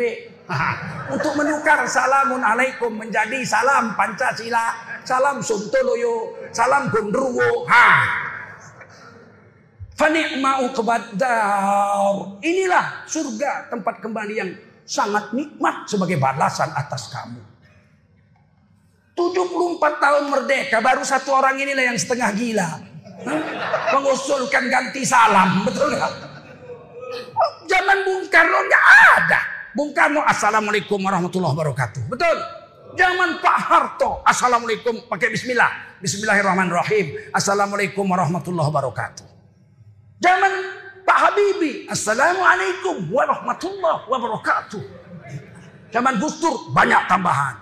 Untuk 1.08 1.32
menukar 1.40 1.88
salamun 1.88 2.40
alaikum 2.40 2.92
menjadi 2.92 3.44
salam 3.48 3.96
Pancasila, 3.96 5.00
salam 5.04 5.40
Suntoloyo, 5.40 6.36
salam 6.52 6.88
Gondruwo. 6.92 7.64
Ha. 7.68 7.88
Fanikma 9.94 10.58
uqbaddar. 10.66 12.42
Inilah 12.42 13.06
surga 13.06 13.70
tempat 13.70 14.02
kembali 14.02 14.34
yang 14.34 14.50
sangat 14.82 15.30
nikmat 15.30 15.86
sebagai 15.86 16.18
balasan 16.18 16.70
atas 16.74 17.08
kamu. 17.14 17.40
74 19.14 20.02
tahun 20.02 20.24
merdeka 20.26 20.82
baru 20.82 21.06
satu 21.06 21.38
orang 21.38 21.54
inilah 21.54 21.94
yang 21.94 21.98
setengah 21.98 22.34
gila. 22.34 22.70
Mengusulkan 23.94 24.66
ganti 24.66 25.06
salam, 25.06 25.62
betul 25.62 25.94
nggak? 25.94 26.12
Oh, 27.30 27.50
zaman 27.70 28.02
Bung 28.02 28.26
Karno 28.26 28.58
nggak 28.66 28.86
ada. 29.14 29.40
Bung 29.78 29.94
Karno 29.94 30.26
Assalamualaikum 30.26 30.98
warahmatullahi 30.98 31.54
wabarakatuh. 31.54 32.10
Betul. 32.10 32.36
Zaman 32.94 33.42
Pak 33.42 33.58
Harto 33.58 34.22
Assalamualaikum 34.22 35.06
pakai 35.06 35.30
Bismillah. 35.30 35.98
Bismillahirrahmanirrahim. 36.02 37.30
Assalamualaikum 37.30 38.02
warahmatullahi 38.02 38.66
wabarakatuh. 38.66 39.33
Zaman 40.22 40.52
Pak 41.02 41.18
Habibie 41.18 41.90
Assalamualaikum 41.90 43.10
warahmatullahi 43.10 44.06
wabarakatuh. 44.06 44.82
Zaman 45.90 46.18
Gus 46.22 46.38
Dur 46.38 46.70
banyak 46.70 47.06
tambahan. 47.10 47.54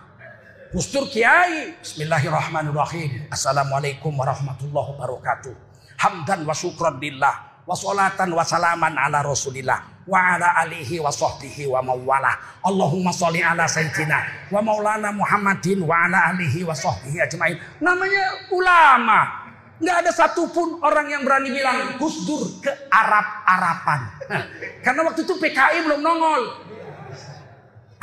Gus 0.73 0.89
Dur 0.93 1.09
Kiai. 1.09 1.77
Bismillahirrahmanirrahim. 1.81 3.29
Assalamualaikum 3.33 4.13
warahmatullahi 4.17 4.89
wabarakatuh. 4.97 5.53
Hamdan 6.01 6.45
wa 6.45 6.53
syukran 6.57 6.97
lillah. 7.01 7.65
Wa 7.65 7.77
wa 7.77 8.45
salaman 8.45 8.97
ala 8.97 9.21
rasulillah. 9.25 10.05
Wa 10.09 10.37
ala 10.37 10.57
alihi 10.65 11.01
wa 11.01 11.13
sahbihi 11.13 11.69
wa 11.73 11.85
mawala. 11.85 12.37
Allahumma 12.65 13.13
salli 13.13 13.45
ala 13.45 13.69
sayyidina. 13.69 14.49
Wa 14.53 14.61
maulana 14.65 15.13
Muhammadin 15.13 15.85
wa 15.85 16.09
ala 16.09 16.37
alihi 16.37 16.65
wa 16.65 16.77
sahbihi 16.77 17.21
ajmain. 17.21 17.61
Namanya 17.81 18.49
ulama. 18.53 19.42
Nggak 19.81 19.97
ada 20.05 20.13
satupun 20.13 20.83
orang 20.85 21.07
yang 21.09 21.23
berani 21.25 21.49
bilang 21.49 21.97
Gus 21.97 22.29
Dur 22.29 22.61
ke 22.61 22.71
Arab-Arapan. 22.93 24.01
Karena 24.85 25.01
waktu 25.09 25.25
itu 25.25 25.35
PKI 25.39 25.79
belum 25.89 26.01
nongol. 26.05 26.43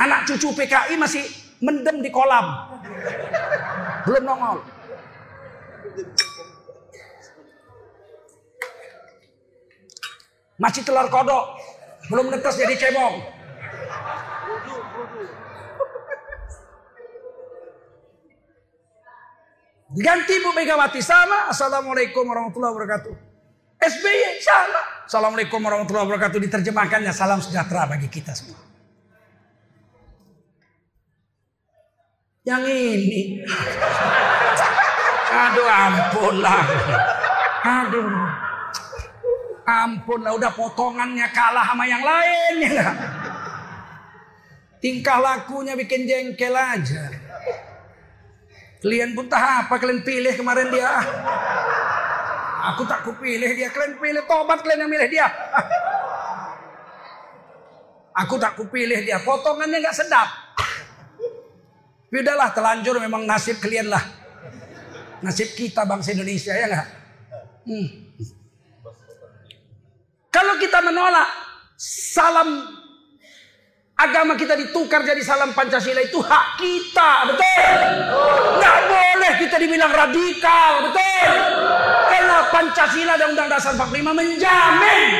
Anak 0.00 0.24
cucu 0.26 0.50
PKI 0.56 0.96
masih 0.96 1.22
mendem 1.60 2.00
di 2.00 2.08
kolam. 2.08 2.80
Belum 4.08 4.24
nongol. 4.24 4.64
Masih 10.56 10.80
telur 10.84 11.08
kodok. 11.12 11.56
Belum 12.08 12.32
netes 12.32 12.56
jadi 12.56 12.74
cebong. 12.80 13.20
Ganti 19.90 20.38
Bu 20.38 20.54
Megawati 20.54 21.02
sama. 21.02 21.50
Assalamualaikum 21.50 22.22
warahmatullahi 22.22 22.72
wabarakatuh. 22.78 23.14
SBY 23.82 24.38
sama. 24.38 24.80
Assalamualaikum 25.10 25.58
warahmatullahi 25.58 26.06
wabarakatuh. 26.06 26.38
Diterjemahkannya 26.46 27.10
salam 27.10 27.42
sejahtera 27.42 27.90
bagi 27.90 28.06
kita 28.06 28.30
semua. 28.30 28.62
Yang 32.46 32.62
ini. 32.70 33.22
Aduh 35.50 35.66
ampun 35.66 36.34
lah. 36.38 36.62
Aduh. 37.66 38.06
Ampun 39.66 40.20
lah 40.22 40.38
udah 40.38 40.54
potongannya 40.54 41.26
kalah 41.34 41.66
sama 41.66 41.90
yang 41.90 42.06
lain 42.06 42.54
ya. 42.62 42.86
Tingkah 44.82 45.18
lakunya 45.18 45.74
bikin 45.74 46.06
jengkel 46.06 46.54
aja. 46.54 47.10
Kalian 48.80 49.12
pun 49.12 49.28
tak 49.28 49.68
apa 49.68 49.76
kalian 49.76 50.00
pilih 50.00 50.32
kemarin 50.40 50.72
dia. 50.72 50.88
Aku 52.72 52.88
tak 52.88 53.04
kupilih 53.04 53.52
dia. 53.52 53.68
Kalian 53.68 54.00
pilih 54.00 54.24
tobat 54.24 54.64
kalian 54.64 54.88
yang 54.88 54.90
milih 54.90 55.08
dia. 55.12 55.26
Aku 58.24 58.40
tak 58.40 58.56
kupilih 58.56 59.04
dia. 59.04 59.20
Potongannya 59.20 59.84
nggak 59.84 59.96
sedap. 59.96 60.28
Udahlah 62.10 62.50
telanjur 62.56 62.96
memang 62.98 63.28
nasib 63.28 63.60
kalian 63.60 63.92
lah. 63.92 64.02
Nasib 65.20 65.52
kita 65.52 65.84
bangsa 65.84 66.16
Indonesia 66.16 66.56
ya 66.56 66.66
nggak? 66.66 66.88
Hmm. 67.68 67.86
Kalau 70.32 70.56
kita 70.56 70.80
menolak 70.80 71.28
salam 71.76 72.79
agama 74.00 74.32
kita 74.32 74.56
ditukar 74.56 75.04
jadi 75.04 75.20
salam 75.20 75.52
Pancasila 75.52 76.00
itu 76.00 76.18
hak 76.24 76.46
kita, 76.56 77.10
betul? 77.28 77.68
Nggak 78.56 78.78
boleh 78.88 79.32
kita 79.36 79.56
dibilang 79.60 79.92
radikal, 79.92 80.88
betul? 80.88 81.30
Karena 82.08 82.36
Pancasila 82.48 83.14
dan 83.20 83.36
Undang 83.36 83.48
Dasar 83.52 83.76
45 83.76 84.16
menjamin 84.16 85.10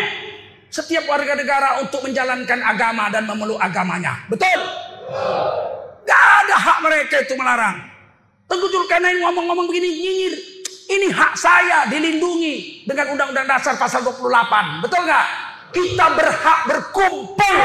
setiap 0.71 1.05
warga 1.11 1.37
negara 1.37 1.83
untuk 1.83 2.01
menjalankan 2.07 2.61
agama 2.65 3.13
dan 3.13 3.29
memeluk 3.29 3.61
agamanya, 3.61 4.25
betul? 4.33 4.61
Gak 6.09 6.25
ada 6.47 6.57
hak 6.57 6.79
mereka 6.81 7.17
itu 7.21 7.35
melarang. 7.37 7.77
Tengku 8.49 8.67
Zulkarnain 8.67 9.21
ngomong-ngomong 9.21 9.69
begini 9.69 9.89
nyinyir. 9.95 10.35
Ini 10.91 11.07
hak 11.15 11.39
saya 11.39 11.87
dilindungi 11.87 12.83
dengan 12.83 13.15
Undang-Undang 13.15 13.47
Dasar 13.47 13.79
pasal 13.79 14.03
28. 14.03 14.83
Betul 14.83 15.07
nggak? 15.07 15.50
Kita 15.71 16.07
berhak 16.19 16.61
berkumpul 16.67 17.59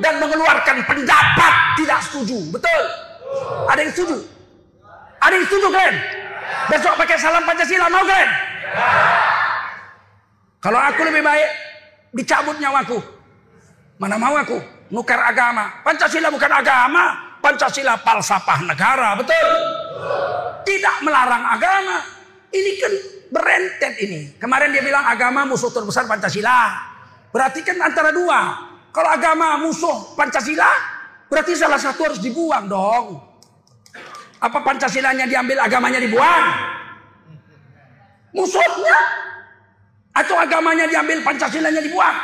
dan 0.00 0.16
mengeluarkan 0.16 0.80
pendapat 0.88 1.52
tidak 1.76 2.00
setuju. 2.08 2.38
Betul? 2.48 2.82
Ada 3.68 3.80
yang 3.84 3.92
setuju? 3.92 4.16
Ada 5.20 5.34
yang 5.36 5.46
setuju 5.46 5.66
kalian? 5.68 5.96
Besok 6.72 6.94
pakai 6.96 7.16
salam 7.20 7.44
Pancasila 7.44 7.86
mau 7.92 8.04
kalian? 8.04 8.30
Kalau 10.60 10.80
aku 10.80 11.00
lebih 11.08 11.22
baik 11.24 11.48
dicabut 12.16 12.56
nyawaku. 12.60 12.98
Mana 14.00 14.16
mau 14.16 14.32
aku? 14.36 14.56
Nukar 14.88 15.20
agama. 15.20 15.84
Pancasila 15.84 16.32
bukan 16.32 16.52
agama. 16.52 17.16
Pancasila 17.40 17.96
falsafah 18.00 18.60
negara, 18.68 19.16
betul? 19.16 19.48
Tidak 20.64 20.96
melarang 21.04 21.44
agama. 21.56 22.04
Ini 22.52 22.70
kan 22.76 22.92
berentet 23.32 23.94
ini. 24.04 24.20
Kemarin 24.36 24.72
dia 24.72 24.84
bilang 24.84 25.04
agama 25.04 25.48
musuh 25.48 25.72
terbesar 25.72 26.04
Pancasila. 26.04 26.89
Berarti 27.30 27.62
kan 27.62 27.78
antara 27.78 28.10
dua. 28.10 28.70
Kalau 28.90 29.10
agama 29.10 29.54
musuh 29.62 30.18
Pancasila, 30.18 30.66
berarti 31.30 31.54
salah 31.54 31.78
satu 31.78 32.10
harus 32.10 32.18
dibuang 32.18 32.66
dong. 32.66 33.22
Apa 34.40 34.64
Pancasilanya 34.64 35.28
diambil, 35.28 35.60
agamanya 35.62 36.00
dibuang? 36.00 36.44
Musuhnya? 38.34 38.98
Atau 40.16 40.34
agamanya 40.34 40.88
diambil, 40.90 41.22
Pancasilanya 41.22 41.84
dibuang? 41.84 42.16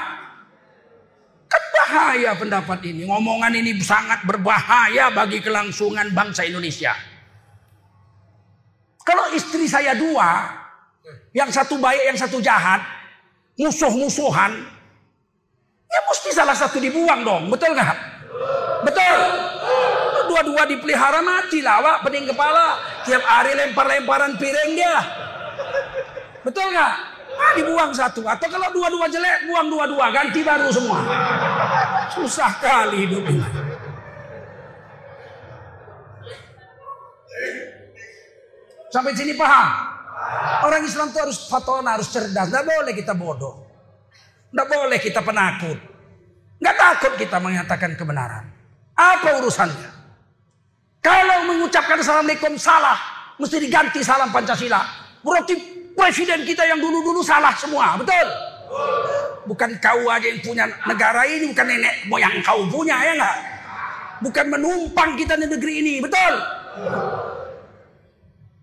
Kan 1.46 1.62
bahaya 1.76 2.34
pendapat 2.34 2.82
ini. 2.88 3.06
Ngomongan 3.06 3.52
ini 3.54 3.78
sangat 3.78 4.26
berbahaya 4.26 5.12
bagi 5.14 5.38
kelangsungan 5.38 6.10
bangsa 6.10 6.42
Indonesia. 6.42 6.96
Kalau 9.06 9.30
istri 9.30 9.70
saya 9.70 9.94
dua, 9.94 10.50
yang 11.30 11.52
satu 11.52 11.78
baik, 11.78 12.10
yang 12.10 12.18
satu 12.18 12.42
jahat, 12.42 12.82
musuh-musuhan, 13.54 14.66
ya 15.86 16.00
mesti 16.06 16.30
salah 16.34 16.56
satu 16.56 16.78
dibuang 16.82 17.22
dong, 17.22 17.48
betul 17.50 17.72
nggak? 17.74 17.96
Betul. 18.84 19.18
Dua-dua 20.26 20.62
dipelihara 20.68 21.22
mati 21.22 21.62
lawak 21.62 22.02
pening 22.02 22.26
kepala, 22.28 22.76
tiap 23.06 23.22
hari 23.22 23.54
lempar-lemparan 23.54 24.36
piring 24.36 24.70
dia. 24.74 24.96
Betul 26.42 26.70
nggak? 26.74 26.94
Ah, 27.36 27.52
dibuang 27.52 27.92
satu. 27.92 28.24
Atau 28.24 28.48
kalau 28.48 28.72
dua-dua 28.72 29.06
jelek, 29.12 29.50
buang 29.50 29.68
dua-dua, 29.68 30.08
ganti 30.08 30.40
baru 30.40 30.72
semua. 30.72 31.04
Susah 32.14 32.52
kali 32.58 33.06
hidup 33.06 33.24
ini. 33.28 33.44
Sampai 38.88 39.12
sini 39.12 39.36
paham? 39.36 39.68
Orang 40.64 40.82
Islam 40.88 41.12
itu 41.12 41.18
harus 41.20 41.38
fatona, 41.52 42.00
harus 42.00 42.08
cerdas. 42.08 42.48
Tidak 42.48 42.64
boleh 42.64 42.92
kita 42.96 43.12
bodoh. 43.12 43.65
Tidak 44.56 44.72
boleh 44.72 44.96
kita 44.96 45.20
penakut. 45.20 45.76
Nggak 46.64 46.76
takut 46.80 47.12
kita 47.20 47.36
menyatakan 47.36 47.92
kebenaran. 47.92 48.48
Apa 48.96 49.36
urusannya? 49.36 49.92
Kalau 51.04 51.44
mengucapkan 51.44 52.00
Assalamualaikum 52.00 52.56
salah, 52.56 52.96
mesti 53.36 53.60
diganti 53.60 54.00
salam 54.00 54.32
Pancasila. 54.32 54.80
Berarti 55.20 55.60
presiden 55.92 56.48
kita 56.48 56.64
yang 56.64 56.80
dulu-dulu 56.80 57.20
salah 57.20 57.52
semua, 57.52 58.00
betul? 58.00 58.28
Bukan 59.44 59.76
kau 59.76 60.08
aja 60.08 60.24
yang 60.24 60.40
punya 60.40 60.64
negara 60.88 61.28
ini, 61.28 61.52
bukan 61.52 61.66
nenek 61.76 61.94
moyang 62.08 62.40
kau 62.40 62.64
punya, 62.72 62.96
ya 62.96 63.12
nggak? 63.12 63.36
Bukan 64.24 64.56
menumpang 64.56 65.20
kita 65.20 65.36
di 65.36 65.52
negeri 65.52 65.84
ini, 65.84 65.94
betul? 66.00 66.32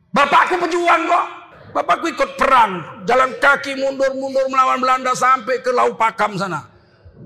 Bapakku 0.10 0.58
pejuang 0.58 1.06
kok. 1.06 1.43
Bapakku 1.74 2.06
ikut 2.14 2.38
perang. 2.38 3.02
Jalan 3.10 3.34
kaki 3.42 3.74
mundur-mundur 3.74 4.46
melawan 4.46 4.78
Belanda 4.78 5.18
sampai 5.18 5.60
ke 5.66 5.74
Laut 5.74 5.98
Pakam 5.98 6.38
sana. 6.38 6.62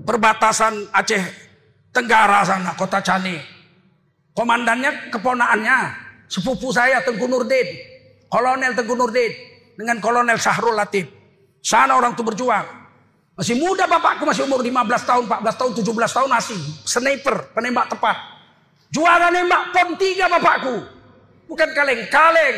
Perbatasan 0.08 0.88
Aceh 0.88 1.20
Tenggara 1.92 2.44
sana, 2.48 2.72
kota 2.72 3.04
Cane. 3.04 3.44
Komandannya 4.32 5.12
keponaannya, 5.12 5.78
sepupu 6.30 6.72
saya 6.72 7.04
Tengku 7.04 7.28
Nurdin. 7.28 7.68
Kolonel 8.28 8.72
Tengku 8.72 8.96
Nurdin 8.96 9.32
dengan 9.76 10.00
Kolonel 10.00 10.40
Syahrul 10.40 10.76
Latif. 10.78 11.10
Sana 11.60 11.98
orang 11.98 12.16
tuh 12.16 12.24
berjuang. 12.24 12.64
Masih 13.38 13.54
muda 13.54 13.86
bapakku 13.86 14.26
masih 14.26 14.50
umur 14.50 14.64
15 14.64 15.06
tahun, 15.06 15.24
14 15.30 15.58
tahun, 15.58 15.72
17 15.78 16.16
tahun 16.16 16.28
masih. 16.30 16.58
Sniper, 16.86 17.36
penembak 17.54 17.86
tepat. 17.86 18.16
Juara 18.90 19.28
nembak 19.28 19.74
pon 19.74 19.94
3 19.94 20.26
bapakku. 20.26 20.76
Bukan 21.48 21.68
kaleng-kaleng. 21.72 22.56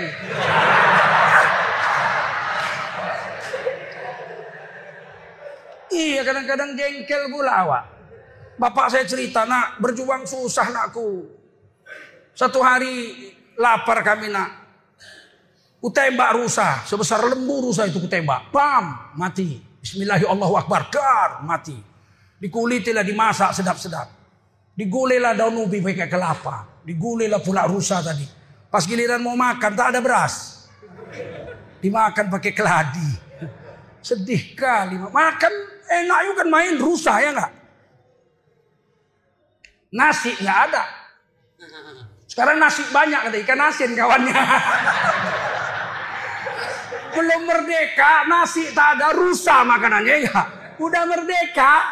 Iya 5.90 6.22
kadang-kadang 6.22 6.78
jengkel 6.78 7.26
pula 7.34 7.66
awak. 7.66 7.84
Bapak 8.54 8.94
saya 8.94 9.04
cerita 9.08 9.42
nak 9.42 9.82
berjuang 9.82 10.22
susah 10.22 10.70
nakku. 10.70 11.26
Satu 12.30 12.62
hari 12.62 13.16
lapar 13.58 14.04
kami 14.06 14.30
nak. 14.30 14.62
Kutembak 15.80 16.36
rusa 16.36 16.84
sebesar 16.84 17.24
lembu 17.24 17.72
rusa 17.72 17.88
itu 17.90 17.98
kutembak. 17.98 18.54
Pam 18.54 19.16
mati. 19.18 19.58
Bismillahirrahmanirrahim. 19.80 20.92
Dar 20.92 21.30
mati. 21.42 21.74
Dikulitilah 22.38 23.02
dimasak 23.02 23.56
sedap-sedap. 23.56 24.08
Digulilah 24.76 25.34
daun 25.34 25.60
ubi 25.60 25.82
pakai 25.82 26.06
kelapa. 26.06 26.84
Digulilah 26.84 27.40
pula 27.42 27.66
rusa 27.66 28.04
tadi. 28.04 28.24
Pas 28.70 28.86
giliran 28.86 29.18
mau 29.18 29.34
makan 29.34 29.72
tak 29.74 29.96
ada 29.96 30.00
beras. 30.04 30.64
Dimakan 31.82 32.28
pakai 32.28 32.52
keladi. 32.54 33.10
Sedih 34.06 34.52
kali. 34.52 35.00
Makan 35.00 35.79
Enak 35.90 36.18
yuk 36.30 36.38
kan 36.38 36.46
main 36.46 36.78
rusak 36.78 37.18
ya 37.18 37.34
nggak? 37.34 37.50
Nasi 39.90 40.30
nggak 40.38 40.58
ada. 40.70 40.86
Sekarang 42.30 42.62
nasi 42.62 42.86
banyak 42.94 43.26
ada 43.26 43.36
ikan 43.42 43.58
asin 43.58 43.98
kawannya. 43.98 44.32
Belum 47.18 47.42
merdeka 47.42 48.22
nasi 48.30 48.70
tak 48.70 49.02
ada 49.02 49.18
rusak 49.18 49.66
makanannya 49.66 50.30
ya. 50.30 50.40
Udah 50.78 51.10
merdeka 51.10 51.90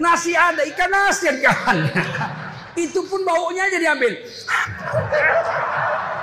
nasi 0.00 0.32
ada 0.32 0.64
ikan 0.64 0.92
asin 1.12 1.36
kawannya. 1.44 2.00
Itu 2.88 3.04
pun 3.04 3.28
baunya 3.28 3.68
jadi 3.68 3.92
ambil. 3.92 4.16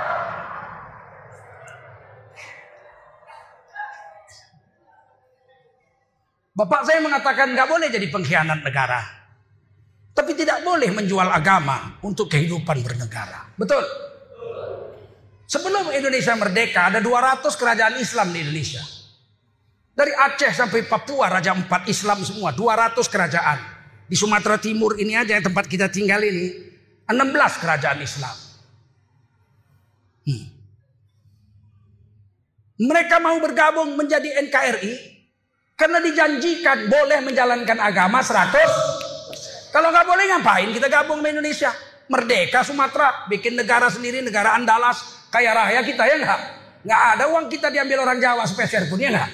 Bapak 6.56 6.88
saya 6.88 7.04
mengatakan 7.04 7.52
nggak 7.52 7.68
boleh 7.68 7.92
jadi 7.92 8.08
pengkhianat 8.08 8.64
negara. 8.64 9.04
Tapi 10.16 10.32
tidak 10.32 10.64
boleh 10.64 10.88
menjual 10.88 11.28
agama 11.28 12.00
untuk 12.00 12.32
kehidupan 12.32 12.80
bernegara. 12.80 13.52
Betul? 13.60 13.84
Sebelum 15.44 15.92
Indonesia 15.92 16.32
merdeka 16.32 16.88
ada 16.88 17.04
200 17.04 17.44
kerajaan 17.52 18.00
Islam 18.00 18.32
di 18.32 18.40
Indonesia. 18.40 18.80
Dari 19.92 20.12
Aceh 20.16 20.56
sampai 20.56 20.88
Papua 20.88 21.28
Raja 21.28 21.52
Empat 21.52 21.84
Islam 21.92 22.24
semua 22.24 22.56
200 22.56 23.04
kerajaan. 23.04 23.60
Di 24.08 24.16
Sumatera 24.16 24.56
Timur 24.56 24.96
ini 24.96 25.12
aja 25.12 25.36
tempat 25.44 25.68
kita 25.68 25.92
tinggal 25.92 26.24
ini 26.24 26.56
16 27.04 27.60
kerajaan 27.60 28.00
Islam. 28.00 28.36
Hmm. 30.24 30.46
Mereka 32.80 33.20
mau 33.20 33.36
bergabung 33.44 33.92
menjadi 33.92 34.40
NKRI 34.40 35.15
karena 35.76 36.00
dijanjikan 36.00 36.88
boleh 36.88 37.20
menjalankan 37.20 37.78
agama 37.78 38.24
100. 38.24 39.70
Kalau 39.70 39.92
nggak 39.92 40.06
boleh 40.08 40.24
ngapain 40.32 40.72
kita 40.72 40.88
gabung 40.88 41.20
sama 41.20 41.28
Indonesia? 41.28 41.70
Merdeka 42.06 42.64
Sumatera, 42.64 43.28
bikin 43.28 43.58
negara 43.60 43.92
sendiri, 43.92 44.24
negara 44.24 44.56
Andalas, 44.56 45.28
kaya 45.28 45.52
raya 45.52 45.84
kita 45.84 46.08
ya 46.08 46.16
nggak? 46.16 46.40
Nggak 46.86 47.00
ada 47.12 47.24
uang 47.28 47.46
kita 47.52 47.68
diambil 47.68 48.08
orang 48.08 48.18
Jawa 48.22 48.48
spesial 48.48 48.88
pun 48.88 48.96
ya 48.96 49.12
nggak? 49.12 49.30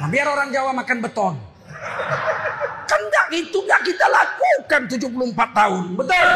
Nah, 0.00 0.08
biar 0.08 0.26
orang 0.32 0.48
Jawa 0.48 0.72
makan 0.72 0.98
beton. 1.04 1.34
Kan 2.88 3.00
nggak 3.04 3.26
itu 3.36 3.58
nggak 3.58 3.82
kita 3.84 4.06
lakukan 4.08 4.80
74 4.88 5.58
tahun, 5.58 5.84
betul? 5.98 6.28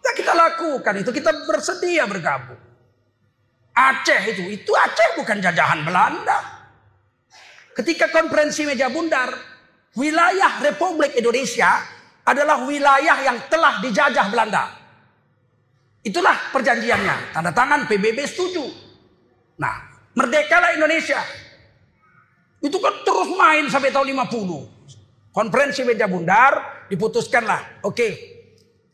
Nggak 0.00 0.14
kita 0.14 0.32
lakukan 0.32 0.94
itu, 1.04 1.10
kita 1.10 1.30
bersedia 1.44 2.06
bergabung. 2.08 2.73
Aceh 3.74 4.20
itu, 4.30 4.42
itu 4.54 4.70
Aceh 4.70 5.18
bukan 5.18 5.42
jajahan 5.42 5.82
Belanda. 5.82 6.38
Ketika 7.74 8.06
konferensi 8.14 8.62
meja 8.62 8.86
bundar, 8.86 9.34
wilayah 9.98 10.62
Republik 10.62 11.18
Indonesia 11.18 11.82
adalah 12.22 12.62
wilayah 12.62 13.18
yang 13.18 13.38
telah 13.50 13.82
dijajah 13.82 14.30
Belanda. 14.30 14.64
Itulah 16.06 16.54
perjanjiannya. 16.54 17.34
Tanda 17.34 17.50
tangan 17.50 17.90
PBB 17.90 18.22
setuju. 18.30 18.62
Nah, 19.58 19.74
merdekalah 20.14 20.78
Indonesia. 20.78 21.18
Itu 22.62 22.78
kan 22.78 22.94
terus 23.02 23.28
main 23.34 23.66
sampai 23.66 23.90
tahun 23.90 24.14
50. 24.14 25.34
Konferensi 25.34 25.82
meja 25.82 26.06
bundar 26.06 26.86
diputuskanlah. 26.86 27.82
Oke, 27.82 28.08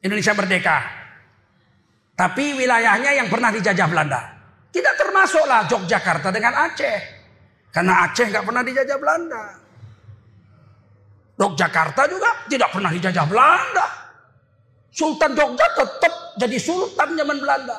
Indonesia 0.00 0.32
merdeka. 0.32 0.78
Tapi 2.16 2.56
wilayahnya 2.56 3.12
yang 3.12 3.28
pernah 3.28 3.52
dijajah 3.52 3.86
Belanda. 3.90 4.39
Tidak 4.70 4.94
termasuklah 4.94 5.66
Yogyakarta 5.66 6.30
dengan 6.30 6.54
Aceh. 6.54 6.98
Karena 7.74 8.06
Aceh 8.06 8.26
nggak 8.30 8.44
pernah 8.46 8.62
dijajah 8.62 8.98
Belanda. 8.98 9.44
Yogyakarta 11.40 12.02
juga 12.06 12.30
tidak 12.46 12.70
pernah 12.70 12.90
dijajah 12.92 13.26
Belanda. 13.26 13.86
Sultan 14.90 15.32
Jogja 15.38 15.66
tetap 15.78 16.14
jadi 16.36 16.56
sultan 16.58 17.14
zaman 17.14 17.38
Belanda. 17.38 17.78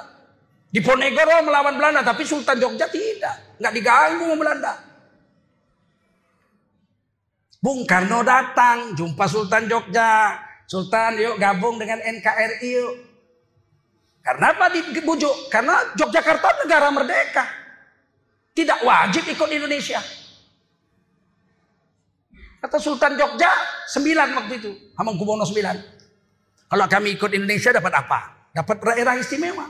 Diponegoro 0.71 1.43
melawan 1.43 1.75
Belanda, 1.75 2.01
tapi 2.01 2.23
Sultan 2.23 2.55
Jogja 2.55 2.87
tidak. 2.87 3.59
Nggak 3.59 3.73
diganggu 3.75 4.23
sama 4.23 4.35
Belanda. 4.39 4.73
Bung 7.61 7.83
Karno 7.85 8.23
datang, 8.23 8.95
jumpa 8.95 9.27
Sultan 9.27 9.67
Jogja. 9.67 10.39
Sultan 10.65 11.19
yuk 11.19 11.35
gabung 11.35 11.75
dengan 11.75 11.99
NKRI 11.99 12.69
yuk. 12.79 13.10
Karena 14.21 14.53
apa 14.53 14.69
dibujuk? 14.69 15.49
Karena 15.49 15.81
Yogyakarta 15.97 16.65
negara 16.65 16.93
merdeka. 16.93 17.45
Tidak 18.53 18.85
wajib 18.85 19.25
ikut 19.25 19.49
Indonesia. 19.49 19.97
Kata 22.61 22.77
Sultan 22.77 23.17
Jogja, 23.17 23.49
sembilan 23.89 24.27
waktu 24.37 24.53
itu. 24.61 24.71
Hamengkubuwono 24.93 25.41
sembilan. 25.41 25.75
Kalau 26.69 26.85
kami 26.85 27.17
ikut 27.17 27.33
Indonesia 27.33 27.73
dapat 27.73 27.93
apa? 27.97 28.19
Dapat 28.53 28.77
daerah 28.85 29.17
istimewa. 29.17 29.65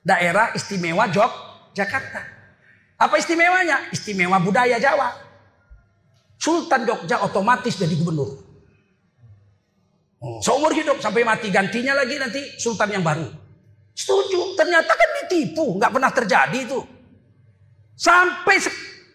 Daerah 0.00 0.56
istimewa 0.56 1.04
Yogyakarta. 1.12 2.22
Apa 2.96 3.14
istimewanya? 3.20 3.92
Istimewa 3.92 4.40
budaya 4.40 4.80
Jawa. 4.80 5.12
Sultan 6.40 6.88
Jogja 6.88 7.20
otomatis 7.20 7.76
jadi 7.76 7.92
gubernur. 8.00 8.40
Seumur 10.40 10.70
hidup 10.70 11.02
sampai 11.02 11.26
mati 11.26 11.50
gantinya 11.50 11.98
lagi 11.98 12.14
nanti 12.14 12.40
sultan 12.56 12.94
yang 12.94 13.02
baru. 13.02 13.41
Setuju. 13.92 14.56
Ternyata 14.56 14.92
kan 14.92 15.08
ditipu. 15.22 15.76
Nggak 15.76 15.92
pernah 15.92 16.10
terjadi 16.12 16.58
itu. 16.58 16.80
Sampai 17.96 18.58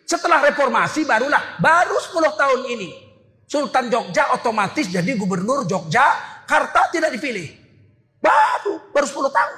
setelah 0.05 0.45
reformasi 0.47 1.03
barulah. 1.03 1.59
Baru 1.59 1.97
10 1.97 2.39
tahun 2.39 2.61
ini. 2.78 2.89
Sultan 3.47 3.88
Jogja 3.88 4.36
otomatis 4.36 4.88
jadi 4.88 5.11
gubernur 5.17 5.65
Jogja. 5.65 6.05
Karta 6.47 6.91
tidak 6.93 7.11
dipilih. 7.15 7.51
Baru. 8.21 8.91
Baru 8.91 9.07
10 9.07 9.32
tahun. 9.32 9.57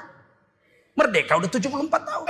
Merdeka 0.98 1.34
udah 1.40 1.50
74 1.50 2.10
tahun. 2.10 2.28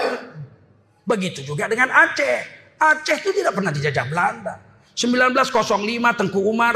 Begitu 1.10 1.42
juga 1.42 1.66
dengan 1.66 1.90
Aceh. 1.90 2.38
Aceh 2.78 3.18
itu 3.18 3.34
tidak 3.34 3.58
pernah 3.58 3.74
dijajah 3.74 4.06
Belanda. 4.06 4.62
1905 4.94 6.20
Tengku 6.20 6.40
Umar 6.44 6.76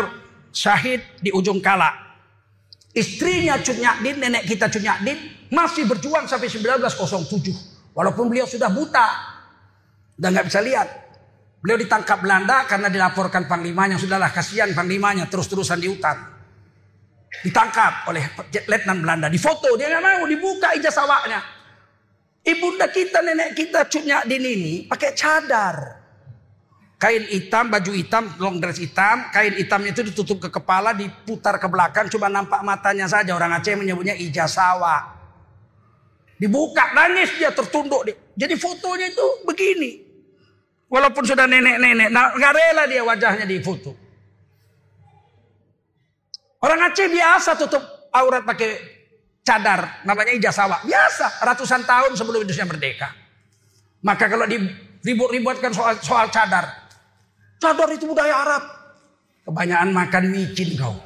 syahid 0.49 1.03
di 1.19 1.29
ujung 1.29 1.59
kala. 1.59 2.02
Istrinya 2.93 3.57
Cut 3.57 3.81
Nyakdin, 3.81 4.21
nenek 4.21 4.45
kita 4.45 4.69
Cut 4.69 4.85
Nyakdin, 4.85 5.49
masih 5.49 5.89
berjuang 5.89 6.29
sampai 6.29 6.45
1907. 6.45 7.93
Walaupun 7.97 8.29
beliau 8.29 8.45
sudah 8.45 8.69
buta. 8.69 9.33
Dan 10.13 10.37
nggak 10.37 10.45
bisa 10.45 10.61
lihat. 10.61 10.87
Beliau 11.57 11.81
ditangkap 11.81 12.21
Belanda 12.21 12.69
karena 12.69 12.93
dilaporkan 12.93 13.49
panglimanya. 13.49 13.97
Sudahlah 13.97 14.29
kasihan 14.29 14.69
panglimanya 14.77 15.25
terus-terusan 15.25 15.81
di 15.81 15.89
hutan. 15.89 16.17
Ditangkap 17.41 18.05
oleh 18.13 18.29
letnan 18.69 19.01
Belanda. 19.01 19.25
Difoto, 19.25 19.73
dia 19.73 19.89
nggak 19.89 20.03
mau 20.05 20.23
dibuka 20.29 20.77
ijazah 20.77 21.01
awaknya. 21.09 21.41
Ibunda 22.45 22.93
kita, 22.93 23.25
nenek 23.25 23.57
kita 23.57 23.89
Cut 23.89 24.05
Nyakdin 24.05 24.43
ini 24.45 24.73
pakai 24.85 25.17
cadar. 25.17 26.02
Kain 27.03 27.27
hitam, 27.27 27.67
baju 27.67 27.91
hitam, 27.91 28.31
long 28.39 28.63
dress 28.63 28.79
hitam. 28.79 29.27
Kain 29.35 29.51
hitamnya 29.59 29.91
itu 29.91 30.07
ditutup 30.07 30.39
ke 30.39 30.47
kepala, 30.47 30.95
diputar 30.95 31.59
ke 31.59 31.67
belakang. 31.67 32.07
Cuma 32.07 32.31
nampak 32.31 32.63
matanya 32.63 33.11
saja. 33.11 33.35
Orang 33.35 33.51
Aceh 33.51 33.75
menyebutnya 33.75 34.15
ijasawa. 34.15 35.11
Dibuka, 36.39 36.95
nangis 36.95 37.35
dia 37.35 37.51
tertunduk. 37.51 38.07
Dia. 38.07 38.15
Jadi 38.47 38.55
fotonya 38.55 39.11
itu 39.11 39.27
begini. 39.43 39.99
Walaupun 40.87 41.27
sudah 41.27 41.43
nenek-nenek. 41.43 42.07
Nah, 42.07 42.39
rela 42.39 42.87
dia 42.87 43.03
wajahnya 43.03 43.43
di 43.43 43.59
foto. 43.59 43.91
Orang 46.63 46.87
Aceh 46.87 47.11
biasa 47.11 47.59
tutup 47.59 47.83
aurat 48.15 48.47
pakai 48.47 48.79
cadar, 49.43 50.07
namanya 50.07 50.31
ijasawa. 50.39 50.87
Biasa, 50.87 51.43
ratusan 51.43 51.83
tahun 51.83 52.15
sebelum 52.15 52.47
Indonesia 52.47 52.63
merdeka. 52.63 53.11
Maka 54.07 54.31
kalau 54.31 54.47
diribut-ributkan 54.47 55.75
soal, 55.75 55.99
soal 55.99 56.31
cadar. 56.31 56.82
Cadar 57.63 57.87
itu 57.95 58.03
budaya 58.03 58.43
Arab. 58.43 58.63
Kebanyakan 59.47 59.89
makan 59.95 60.23
micin 60.35 60.75
kau. 60.75 60.99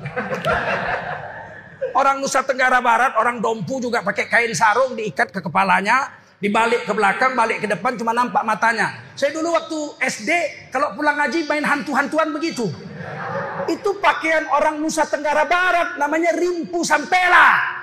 Orang 1.93 2.17
Nusa 2.17 2.41
Tenggara 2.41 2.81
Barat, 2.81 3.13
orang 3.13 3.37
Dompu 3.37 3.77
juga 3.77 4.01
pakai 4.01 4.25
kain 4.25 4.53
sarung 4.57 4.97
diikat 4.97 5.29
ke 5.29 5.41
kepalanya, 5.41 6.09
dibalik 6.41 6.85
ke 6.85 6.93
belakang, 6.97 7.37
balik 7.37 7.61
ke 7.61 7.69
depan 7.69 7.93
cuma 7.97 8.13
nampak 8.13 8.41
matanya. 8.41 9.05
Saya 9.13 9.37
dulu 9.37 9.53
waktu 9.53 9.79
SD 10.01 10.29
kalau 10.73 10.97
pulang 10.97 11.17
ngaji 11.21 11.45
main 11.45 11.65
hantu-hantuan 11.65 12.33
begitu. 12.33 12.65
Itu 13.69 14.01
pakaian 14.01 14.49
orang 14.49 14.81
Nusa 14.81 15.05
Tenggara 15.05 15.45
Barat 15.45 16.01
namanya 16.01 16.33
rimpu 16.33 16.81
sampela. 16.81 17.77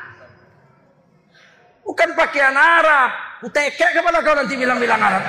Bukan 1.86 2.10
pakaian 2.18 2.54
Arab. 2.58 3.38
Utekek 3.44 3.90
kepada 4.02 4.18
kau 4.18 4.34
nanti 4.34 4.58
bilang-bilang 4.58 4.98
Arab. 4.98 5.22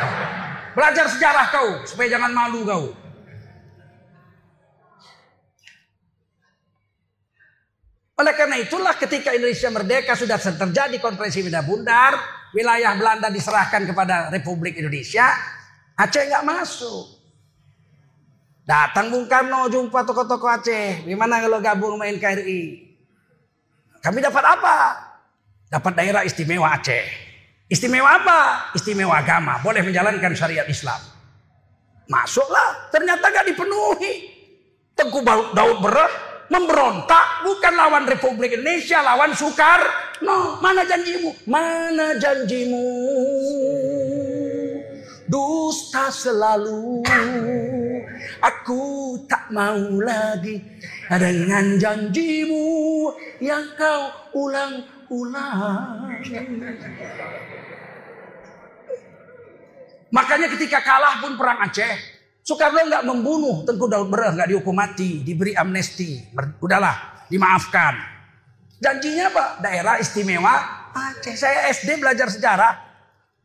Belajar 0.74 1.06
sejarah 1.14 1.46
kau 1.54 1.70
supaya 1.86 2.18
jangan 2.18 2.34
malu 2.34 2.66
kau. 2.66 3.05
Oleh 8.16 8.32
karena 8.32 8.56
itulah 8.56 8.96
ketika 8.96 9.36
Indonesia 9.36 9.68
merdeka 9.68 10.16
sudah 10.16 10.40
terjadi 10.40 10.96
konferensi 11.04 11.44
Bina 11.44 11.60
Bundar, 11.60 12.16
wilayah 12.56 12.96
Belanda 12.96 13.28
diserahkan 13.28 13.84
kepada 13.84 14.32
Republik 14.32 14.80
Indonesia, 14.80 15.36
Aceh 16.00 16.24
nggak 16.24 16.48
masuk. 16.48 17.12
Datang 18.64 19.12
Bung 19.12 19.28
Karno 19.28 19.68
jumpa 19.68 20.08
tokoh-tokoh 20.08 20.48
Aceh, 20.48 21.04
gimana 21.04 21.44
kalau 21.44 21.60
gabung 21.60 22.00
main 22.00 22.16
KRI? 22.16 22.88
Kami 24.00 24.24
dapat 24.24 24.44
apa? 24.48 24.78
Dapat 25.68 25.94
daerah 26.00 26.24
istimewa 26.24 26.72
Aceh. 26.72 27.04
Istimewa 27.68 28.16
apa? 28.16 28.72
Istimewa 28.80 29.20
agama, 29.20 29.60
boleh 29.60 29.84
menjalankan 29.84 30.32
syariat 30.40 30.66
Islam. 30.72 30.98
Masuklah, 32.08 32.88
ternyata 32.96 33.28
gak 33.28 33.44
dipenuhi. 33.44 34.32
Tengku 34.96 35.20
Daud 35.52 35.84
berat, 35.84 36.14
memberontak 36.50 37.42
bukan 37.46 37.74
lawan 37.74 38.06
Republik 38.06 38.54
Indonesia, 38.54 39.02
lawan 39.02 39.34
Soekarno. 39.34 40.62
Mana 40.62 40.86
janjimu? 40.86 41.34
Mana 41.50 42.18
janjimu? 42.22 42.86
Dusta 45.26 46.14
selalu. 46.14 47.02
Aku 48.46 48.82
tak 49.26 49.50
mau 49.50 49.98
lagi 49.98 50.62
dengan 51.10 51.82
janjimu 51.82 52.66
yang 53.42 53.66
kau 53.74 54.14
ulang-ulang. 54.38 56.14
Makanya 60.14 60.48
ketika 60.54 60.80
kalah 60.80 61.20
pun 61.20 61.36
perang 61.36 61.60
Aceh, 61.66 62.15
Soekarno 62.46 62.78
nggak 62.78 63.10
membunuh 63.10 63.66
Tengku 63.66 63.90
Daud 63.90 64.06
Bereh, 64.14 64.38
nggak 64.38 64.54
dihukum 64.54 64.78
mati, 64.78 65.26
diberi 65.26 65.58
amnesti, 65.58 66.30
udahlah, 66.62 67.26
dimaafkan. 67.26 67.98
Janjinya 68.78 69.34
apa? 69.34 69.46
Daerah 69.66 69.98
istimewa 69.98 70.54
Aceh. 70.94 71.34
Saya 71.34 71.74
SD 71.74 71.98
belajar 71.98 72.30
sejarah. 72.30 72.86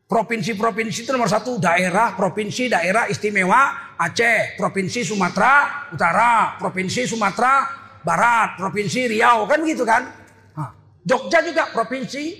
Provinsi-provinsi 0.05 1.07
itu 1.07 1.09
nomor 1.09 1.31
satu 1.31 1.57
daerah, 1.57 2.13
provinsi, 2.13 2.69
daerah 2.69 3.09
istimewa 3.09 3.95
Aceh, 3.97 4.53
provinsi 4.53 5.01
Sumatera 5.01 5.89
Utara, 5.89 6.61
provinsi 6.61 7.09
Sumatera 7.09 7.65
Barat, 8.05 8.53
provinsi 8.53 9.17
Riau, 9.17 9.49
kan 9.49 9.65
begitu 9.65 9.81
kan? 9.81 10.13
Jogja 11.01 11.41
juga 11.41 11.73
provinsi, 11.73 12.37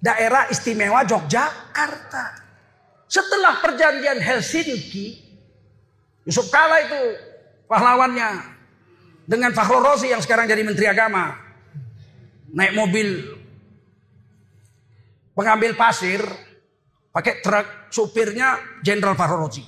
daerah 0.00 0.48
istimewa 0.48 1.04
Yogyakarta. 1.04 2.48
Setelah 3.04 3.60
perjanjian 3.60 4.24
Helsinki, 4.24 5.27
Yusuf 6.28 6.52
Kala 6.52 6.84
itu 6.84 7.00
pahlawannya. 7.64 8.60
Dengan 9.24 9.52
Fakhrul 9.56 9.80
Rozi 9.80 10.12
yang 10.12 10.20
sekarang 10.20 10.44
jadi 10.44 10.60
Menteri 10.60 10.84
Agama. 10.84 11.32
Naik 12.52 12.76
mobil 12.76 13.08
pengambil 15.32 15.72
pasir. 15.72 16.20
Pakai 17.08 17.40
truk 17.40 17.88
supirnya 17.88 18.60
Jenderal 18.84 19.16
Fakhrul 19.16 19.48
Rozi. 19.48 19.64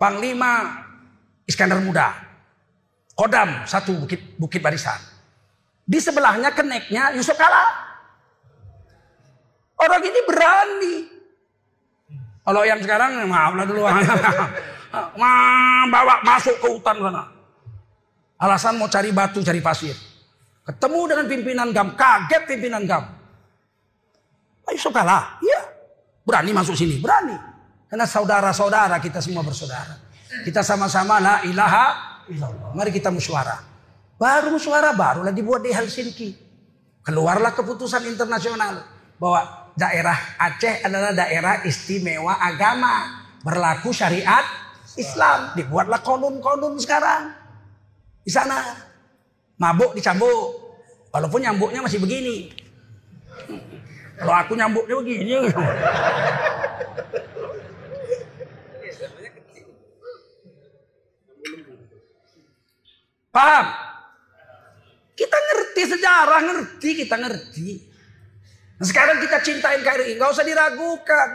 Panglima 0.00 0.84
Iskandar 1.44 1.84
Muda. 1.84 2.16
Kodam 3.12 3.68
satu 3.68 3.92
Bukit, 3.92 4.40
Bukit 4.40 4.64
Barisan. 4.64 4.96
Di 5.84 6.00
sebelahnya 6.00 6.48
keneknya 6.56 7.12
Yusuf 7.12 7.36
Kala. 7.36 7.68
Orang 9.78 10.00
ini 10.00 10.20
berani. 10.24 10.94
Kalau 12.40 12.64
yang 12.64 12.80
sekarang 12.80 13.20
maaflah 13.28 13.64
dulu. 13.68 13.84
Bawa 15.88 16.14
masuk 16.22 16.56
ke 16.60 16.66
hutan 16.68 16.96
sana. 17.00 17.24
Alasan 18.38 18.78
mau 18.78 18.86
cari 18.86 19.10
batu, 19.10 19.42
cari 19.42 19.58
pasir. 19.58 19.96
Ketemu 20.62 21.00
dengan 21.10 21.26
pimpinan 21.26 21.68
GAM, 21.74 21.96
kaget 21.98 22.42
pimpinan 22.46 22.86
GAM. 22.86 23.04
Ayo 24.68 24.90
kalah, 24.92 25.40
iya. 25.40 25.60
Berani 26.28 26.52
masuk 26.52 26.76
sini, 26.76 27.00
berani. 27.00 27.34
Karena 27.88 28.04
saudara-saudara 28.04 29.00
kita 29.00 29.24
semua 29.24 29.40
bersaudara. 29.40 29.96
Kita 30.44 30.60
sama-sama 30.60 31.16
la 31.18 31.40
ilaha 31.48 31.86
illallah. 32.28 32.76
Mari 32.76 32.92
kita 32.92 33.08
musyawarah. 33.08 33.64
Baru 34.20 34.52
musyawarah 34.52 34.92
barulah 34.92 35.32
dibuat 35.32 35.64
di 35.64 35.72
Helsinki. 35.72 36.36
Keluarlah 37.00 37.56
keputusan 37.56 38.04
internasional 38.04 38.84
bahwa 39.16 39.72
daerah 39.72 40.36
Aceh 40.36 40.84
adalah 40.84 41.16
daerah 41.16 41.64
istimewa 41.64 42.36
agama 42.36 43.24
berlaku 43.40 43.88
syariat 43.96 44.44
Islam. 44.98 45.54
Dibuatlah 45.54 46.02
konun-konun 46.02 46.76
sekarang. 46.82 47.30
Di 48.26 48.32
sana. 48.34 48.60
Mabuk 49.56 49.94
dicambuk. 49.94 50.68
Walaupun 51.14 51.40
nyambuknya 51.40 51.80
masih 51.80 52.02
begini. 52.02 52.52
Kalau 54.18 54.34
aku 54.34 54.52
nyambuknya 54.58 54.94
begini. 54.98 55.30
Paham? 63.30 63.66
Kita 65.14 65.34
ngerti 65.34 65.82
sejarah, 65.94 66.40
ngerti, 66.46 66.90
kita 67.06 67.16
ngerti. 67.18 67.68
Nah, 68.78 68.86
sekarang 68.86 69.18
kita 69.18 69.42
cintain 69.42 69.82
KRI, 69.82 70.14
nggak 70.14 70.30
usah 70.30 70.46
diragukan. 70.46 71.28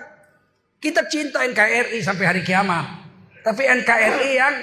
Kita 0.79 1.07
cintain 1.11 1.51
KRI 1.51 1.99
sampai 1.99 2.25
hari 2.27 2.41
kiamat. 2.43 3.02
Tapi 3.43 3.63
NKRI 3.83 4.29
yang 4.39 4.55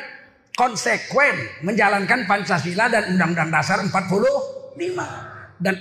konsekuen 0.57 1.65
menjalankan 1.65 2.25
Pancasila 2.25 2.89
dan 2.89 3.13
Undang-Undang 3.17 3.51
Dasar 3.53 3.79
45 3.85 5.61
dan 5.61 5.77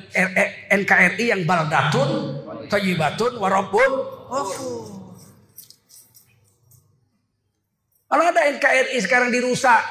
NKRI 0.67 1.25
yang 1.31 1.41
baldatun, 1.47 2.43
tayyibatun, 2.67 3.39
warabun, 3.39 3.91
Kalau 8.09 8.25
ada 8.25 8.41
NKRI 8.57 8.97
sekarang 9.05 9.29
dirusak, 9.29 9.85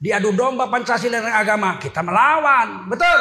diadu 0.00 0.32
domba 0.32 0.64
Pancasila 0.72 1.20
dan 1.20 1.28
agama, 1.28 1.76
kita 1.76 2.00
melawan, 2.00 2.88
betul? 2.88 3.20